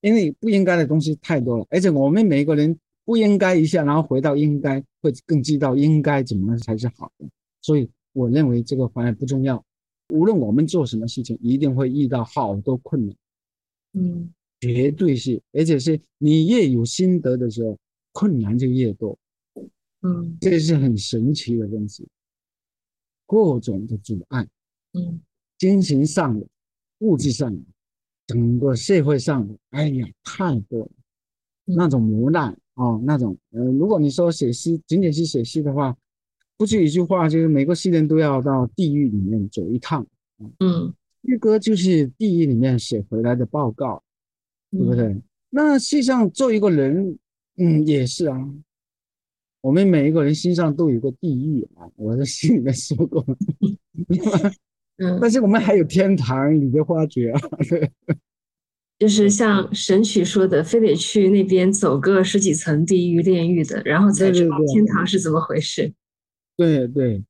[0.00, 7.28] 因为不应该的东西太多了，而且我们每一个人不应该一下，然后回到应该，会更知道应该怎么才是好的。
[7.62, 9.64] 所以我认为这个反而不重要。
[10.12, 13.16] 无论我们做什么事情，一定会遇到好多困难，
[13.92, 14.34] 嗯。
[14.60, 17.78] 绝对是，而且是你越有心得的时候，
[18.12, 19.16] 困难就越多。
[20.02, 22.06] 嗯，这是很神奇的东西。
[23.26, 24.48] 各种的阻碍，
[24.92, 25.20] 嗯，
[25.58, 26.46] 精神上的、
[27.00, 27.60] 物质上的，
[28.26, 30.90] 整个社会上的，哎呀，太多了。
[31.64, 35.96] 那种磨难啊，那种，呃，如果你说写诗，仅仅是写诗的话，
[36.56, 40.06] 不是一句话，就是每个诗人都要到地狱里面走一趟。
[40.60, 40.94] 嗯，
[41.24, 44.02] 诗歌就是地狱里面写回来的报告。
[44.70, 45.20] 对不对？
[45.50, 47.18] 那实际上做一个人，
[47.56, 48.36] 嗯，也是啊。
[49.60, 53.24] 我们每一个人心上都有个地狱啊，我在心里面说过。
[54.98, 57.40] 嗯，但是我们还有天堂，你的发掘啊，
[58.98, 65.92] 就是像神曲说的，非得去那边走个十几层地狱炼狱的，然后才知道天堂是怎么回事。
[66.56, 67.22] 对对，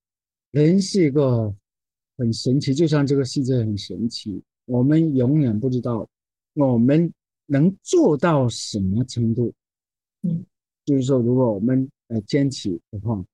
[0.51, 1.55] 人是一个
[2.17, 6.09] 很神奇，就像这个世界很神奇，我们永远不知道
[6.55, 7.13] 我们
[7.49, 9.53] 能做到什么程度。
[10.23, 10.45] 嗯，
[10.85, 13.25] 就是说，如果我们呃坚持的话，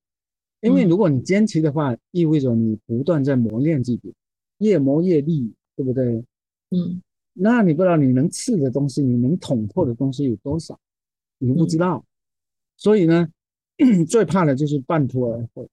[0.61, 4.15] 因为如果你坚持的话，意味着你不断在磨练自己，
[4.59, 6.25] 越磨越利，对不对？
[6.71, 7.03] 嗯，
[7.33, 10.79] 那你不知道你能刺的东西，你能捅破的东西有多少，
[11.39, 12.05] 你不知道。
[12.77, 13.29] 所以呢，
[14.09, 15.69] 最怕的就是半途而废。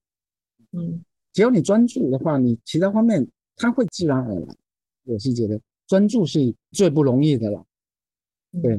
[0.72, 3.26] 嗯，只要你专注的话，你其他方面
[3.56, 4.56] 它会自然而然。
[5.04, 7.66] 我是觉得专注是最不容易的了，
[8.60, 8.78] 对。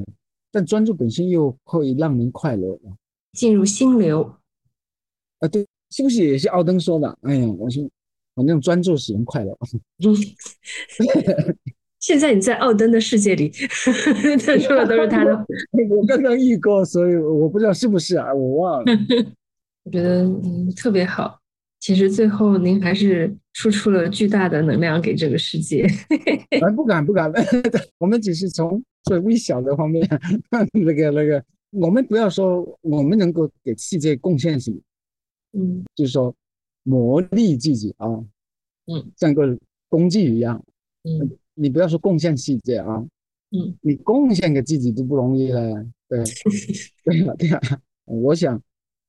[0.52, 2.80] 但专注本身又会让人快乐，
[3.32, 4.36] 进入心流。
[5.40, 7.18] 啊，对，是不是也是奥登说的？
[7.24, 7.90] 哎呀，我是，
[8.36, 9.58] 反正专注使人快乐。
[12.00, 13.50] 现在你在奥登的世界里，
[14.46, 15.34] 他说的都是他的。
[15.90, 18.94] 我刚刚遇过，所以我不知道是不是啊，我忘了。
[19.86, 21.40] 我觉得嗯特别好。
[21.80, 25.88] 其实最后您还是输出了巨大的能量给这个世界。
[26.62, 27.34] 咱，不敢不敢，
[27.98, 28.84] 我们只是从。
[29.04, 30.08] 最微小的方面，
[30.72, 34.78] 那个那个，我们不要说我们能够给世界贡献什么，
[35.54, 36.34] 嗯，就是说
[36.84, 38.08] 磨砺自己啊，
[38.88, 39.58] 嗯，像个
[39.90, 40.64] 工具一样，
[41.04, 43.06] 嗯，你不要说贡献世界啊，
[43.52, 46.24] 嗯，你贡献给自己都不容易了，对，
[47.04, 47.60] 对呀对呀，
[48.06, 48.62] 我想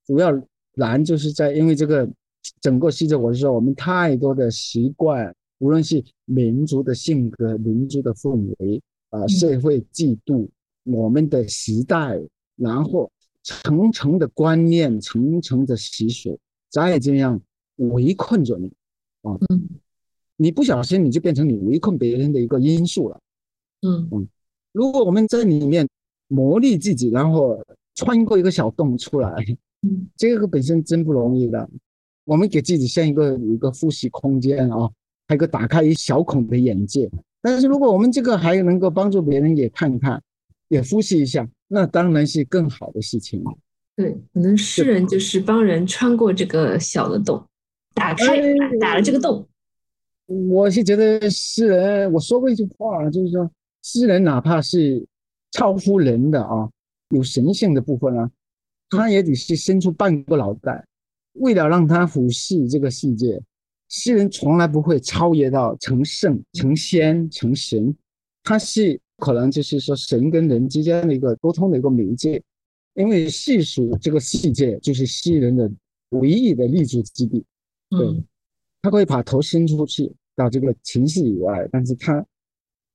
[0.05, 0.31] 主要
[0.75, 2.07] 难就是在因为这个
[2.59, 8.81] 整个世界，我是说我们太多的习惯，无论是民族的性格、民族的氛围。
[9.15, 10.49] 啊，社会制度，
[10.83, 12.19] 我们的时代，
[12.57, 13.09] 然后
[13.43, 16.37] 层层的观念，层层的习俗，
[16.69, 17.39] 再这样
[17.77, 18.67] 围困着你，
[19.21, 19.69] 啊，嗯，
[20.35, 23.21] 你不小心你就变成你围困别人的一个因素了，
[23.83, 24.09] 嗯。
[24.11, 24.27] 嗯，
[24.73, 25.87] 如果我们在里面
[26.27, 27.57] 磨砺自己，然后
[27.93, 29.33] 穿过一个小洞出来，
[29.83, 31.69] 嗯，这个本身真不容易的，
[32.25, 34.91] 我们给自己像一个一个呼吸空间啊，
[35.29, 37.09] 还有个打开一小孔的眼界。
[37.45, 40.19] 但是如果我们这个还能够帮助别人也看看，
[40.67, 43.43] 也呼吸一下，那当然是更好的事情。
[43.95, 47.45] 对，可能诗人就是帮人穿过这个小的洞，
[47.93, 48.41] 打开
[48.79, 49.47] 打了这个洞。
[50.25, 53.47] 我是觉得诗人，我说过一句话，就是说
[53.83, 55.05] 诗人哪怕是
[55.51, 56.67] 超乎人的啊，
[57.09, 58.31] 有神性的部分啊，
[58.89, 60.83] 他也得是伸出半个脑袋，
[61.33, 63.39] 为了让他俯视这个世界。
[63.89, 67.95] 诗人从来不会超越到成圣、成仙、成神，
[68.43, 72.41] 他是可能就是说神跟人之间的一个沟通的一个媒介，
[72.95, 75.71] 因为世俗这个世界就是诗人的
[76.09, 77.45] 唯一的立足之地。
[77.89, 78.23] 对，
[78.81, 82.25] 他可以把头伸出去到这个情绪以外，但是他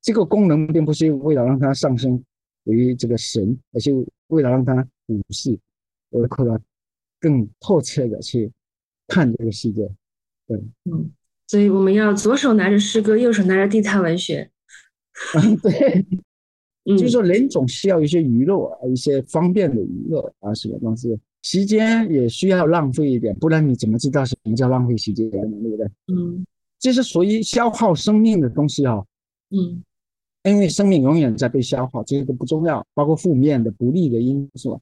[0.03, 2.23] 这个功能并不是为了让他上升
[2.65, 3.93] 为这个神，而是
[4.27, 5.59] 为了让他俯视，
[6.11, 6.61] 而可能
[7.21, 8.51] 更透彻的去
[9.07, 9.91] 看这个世界。
[10.51, 10.59] 对，
[10.91, 11.09] 嗯，
[11.47, 14.51] 所以我们要左手拿着诗歌，右手拿着地摊文学。
[15.39, 16.05] 嗯，对，
[16.85, 25.57] 就是说人总需要一些娱乐啊，一些方便的娱乐啊，什么东西，时间也需要浪费一点，不然你怎么知道什么叫浪费时间呢？
[25.63, 25.87] 对不对？
[26.13, 26.45] 嗯，
[26.81, 29.05] 这是属于消耗生命的东西啊。
[29.51, 29.85] 嗯，
[30.43, 34.81] 因为生命永远在被消耗，这个不重要，包括负面的、不利的因素。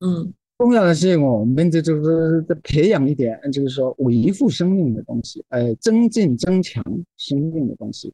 [0.00, 0.34] 嗯。
[0.58, 6.82] 重要的是，我们这就是在培养一点，就是说维护生命的东西，呃，增进、增强
[7.18, 8.12] 生命的东西。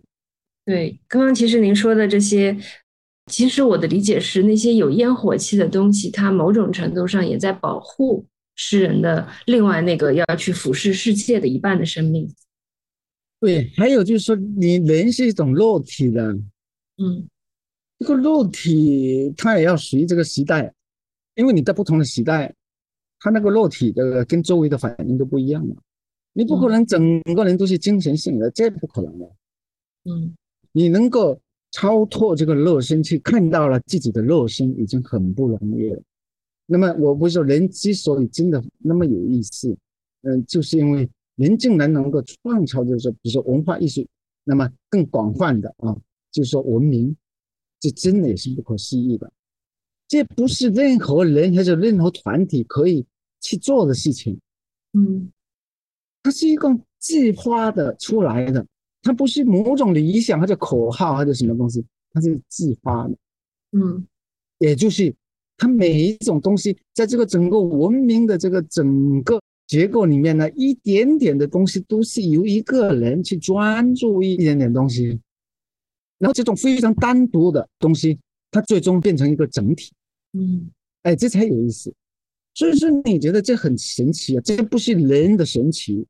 [0.64, 2.57] 对，刚刚其实您说的这些，
[3.26, 8.24] 其实我的理解是，那些有烟火气的东西，它某种程度上也在保护
[8.57, 12.28] 诗人的另外那个要去俯视世界的一半的生命。
[13.40, 16.32] 对，还有就是说，你人是一种肉体的，
[16.99, 17.24] 嗯，
[18.01, 20.74] 这个肉体它也要随这个时代。
[21.35, 22.55] 因为你在不同的时代，
[23.18, 25.74] 他那个肉体的跟周围的反应都不一样嘛，
[26.33, 29.30] 你不可能整个人都是精神性的，这不可能的。
[30.05, 30.35] 嗯，
[30.72, 36.03] 你能够超脱这个肉身去看到了自己的肉身，已经很不容易了。
[36.66, 39.76] 那么我不是说人之所以真的那么有意思，
[40.22, 44.07] 嗯，就是因为人竟然能够创造，就是说，比如说文化艺术，
[44.45, 45.97] 那么更广泛的啊，
[46.30, 47.14] 就是说文明，
[47.80, 49.33] 这真的也是不可思议的。
[50.12, 53.02] 这不是任何人或者任何团体可以
[53.40, 54.38] 去做的事情，
[54.92, 55.32] 嗯，
[56.22, 58.66] 它是一个自发的出来的，
[59.00, 61.82] 它不是某种理想或者口号或者什么东西，
[62.12, 63.16] 它是自发的，
[63.70, 64.06] 嗯，
[64.58, 65.14] 也就是
[65.56, 75.18] 它每一种东西在这个整个文明的这个整个结构里面呢，一点点的东西都是由一个人去专注一点点东西，
[76.18, 78.18] 然后这种非常单独的东西，
[78.50, 79.90] 它最终变成一个整体。
[80.33, 80.70] 嗯，
[81.03, 81.93] 哎，这才有意思。
[82.55, 84.41] 所以说，你觉得这很神奇啊？
[84.45, 86.07] 这不是人的神奇，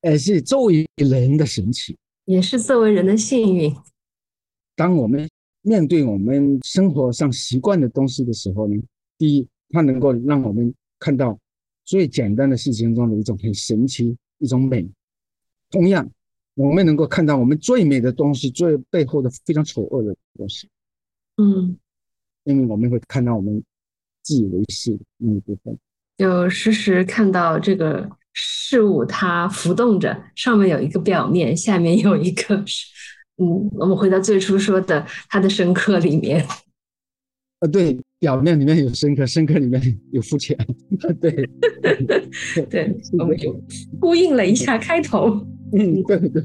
[0.00, 3.74] 而是作为人的神奇，也是作为人的幸运。
[4.74, 5.28] 当我们
[5.60, 8.82] 面对我们生活上习惯的东西的时候呢，
[9.18, 11.38] 第一，它能够让我们看到
[11.84, 14.82] 最简单的事情中的一种很神奇一种美；
[15.70, 16.10] 同样，
[16.54, 20.68] 我们能够看到我们最美的东西最背后的非常丑恶的东西。
[21.36, 21.76] 嗯，
[22.44, 23.62] 因为我们会看到我们。
[24.24, 25.76] 自以为是那一部分，
[26.16, 32.54] 就时时看到这个事物它浮动着，上面有一个表面，下面有一个，
[33.42, 36.46] 嗯，我们回到最初说的它的深刻里面，
[37.58, 40.56] 呃，对，表面里面有深刻，深刻里面有肤浅，
[41.20, 41.32] 对，
[42.70, 43.60] 对，我们就
[44.00, 45.30] 呼应了一下开头，
[45.72, 46.44] 嗯，对对，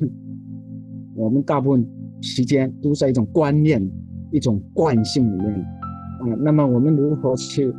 [1.15, 1.87] 我们大部分
[2.23, 3.87] 时间都在一种观念、
[4.31, 5.76] 一种惯性里面。
[6.19, 7.73] 啊，那么我们如何去？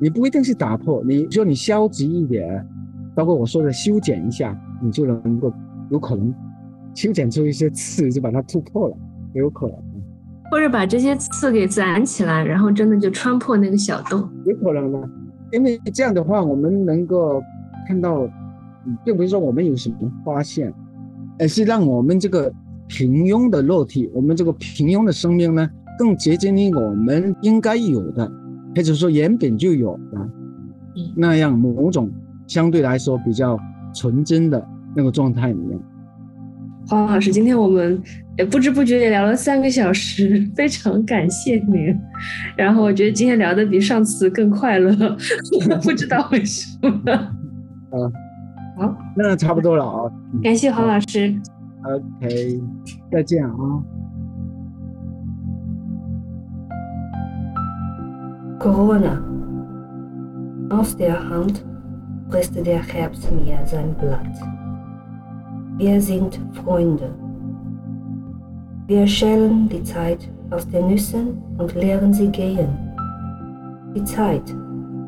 [0.00, 2.66] 你不一定是打破，你说你消极一点，
[3.14, 5.52] 包括我说的修剪一下，你就能够
[5.90, 6.34] 有可能
[6.94, 8.96] 修剪出一些刺，就把它突破了，
[9.34, 9.76] 也有可能。
[10.50, 15.08] 或者把这些刺给攒起来，然后真的就穿破那个小洞，有可能的。
[15.52, 17.40] 因为这样的话，我们能够
[17.86, 18.28] 看到，
[19.04, 20.72] 并不是说我们有什么发现，
[21.38, 22.52] 而是让我们这个
[22.88, 25.70] 平庸的肉体，我们这个平庸的生命呢。
[25.98, 28.30] 更接近于我们应该有的，
[28.74, 30.28] 或者说原本就有的
[31.14, 32.10] 那样某种
[32.46, 33.58] 相对来说比较
[33.94, 35.78] 纯真的那个状态里面。
[36.86, 37.98] 黄老师，今天我们
[38.36, 41.98] 也不知不觉也聊了三个小时，非常感谢您。
[42.56, 44.94] 然后我觉得今天聊的比上次更快乐，
[45.82, 46.90] 不知道为什么。
[47.90, 48.12] 嗯，
[48.76, 50.12] 好，那差不多了啊。
[50.42, 51.34] 感谢黄老师。
[52.20, 52.60] OK，
[53.10, 53.50] 再见啊。
[58.64, 59.22] Corona.
[60.70, 61.62] Aus der Hand
[62.30, 64.40] presste der Herbst mir sein Blatt.
[65.76, 67.10] Wir sind Freunde.
[68.86, 72.70] Wir schälen die Zeit aus den Nüssen und leeren sie gehen.
[73.94, 74.56] Die Zeit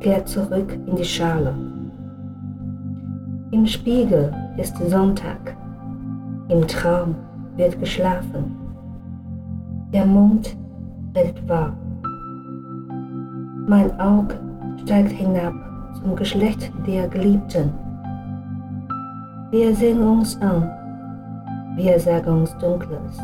[0.00, 1.54] kehrt zurück in die Schale.
[3.52, 5.56] Im Spiegel ist Sonntag.
[6.48, 7.14] Im Traum
[7.56, 8.54] wird geschlafen.
[9.94, 10.54] Der Mond
[11.14, 11.72] redet wahr.
[13.68, 14.38] Mein Auge
[14.84, 15.52] steigt hinab
[16.00, 17.72] zum Geschlecht der Geliebten.
[19.50, 20.70] Wir sehen uns an,
[21.74, 23.18] wir sagen uns Dunkles.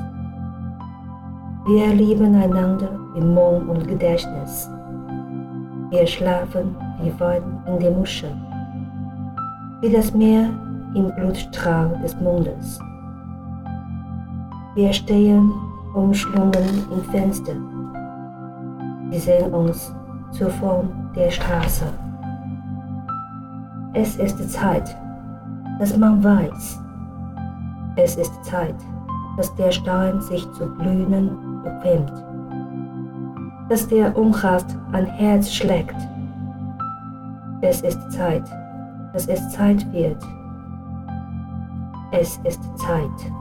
[1.64, 4.68] Wir lieben einander im Mond und Gedächtnis.
[5.90, 8.32] Wir schlafen wie Wein in der Muschel,
[9.80, 10.50] wie das Meer
[10.96, 12.80] im Blutstrahl des Mondes.
[14.74, 15.52] Wir stehen
[15.94, 17.54] umschlungen im Fenster.
[19.08, 19.94] Wir sehen uns
[20.32, 21.86] zur Form der Straße.
[23.94, 24.96] Es ist Zeit,
[25.78, 26.80] dass man weiß.
[27.96, 28.74] Es ist Zeit,
[29.36, 32.12] dass der Stein sich zu glühen bequemt.
[33.68, 35.96] Dass der Unrast ein Herz schlägt.
[37.60, 38.44] Es ist Zeit,
[39.12, 40.22] dass es Zeit wird.
[42.12, 43.32] Es ist Zeit.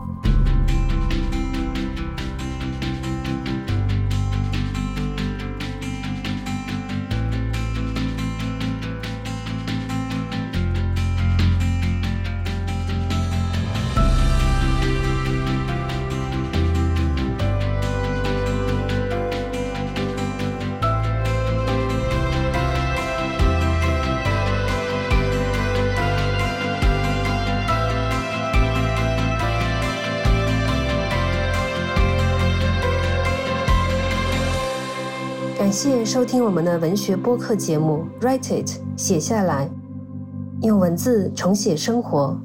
[36.12, 39.72] 收听我们的文学播客节目《Write It》，写下来，
[40.62, 42.38] 用文字重写生活，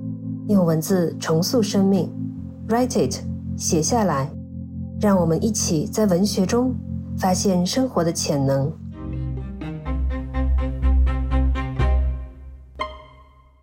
[0.46, 2.08] 用文字重塑生命。
[2.72, 3.14] 《Write It》，
[3.56, 4.30] 写下来，
[5.00, 6.76] 让我们一起在文学中
[7.18, 8.72] 发现生活的潜能。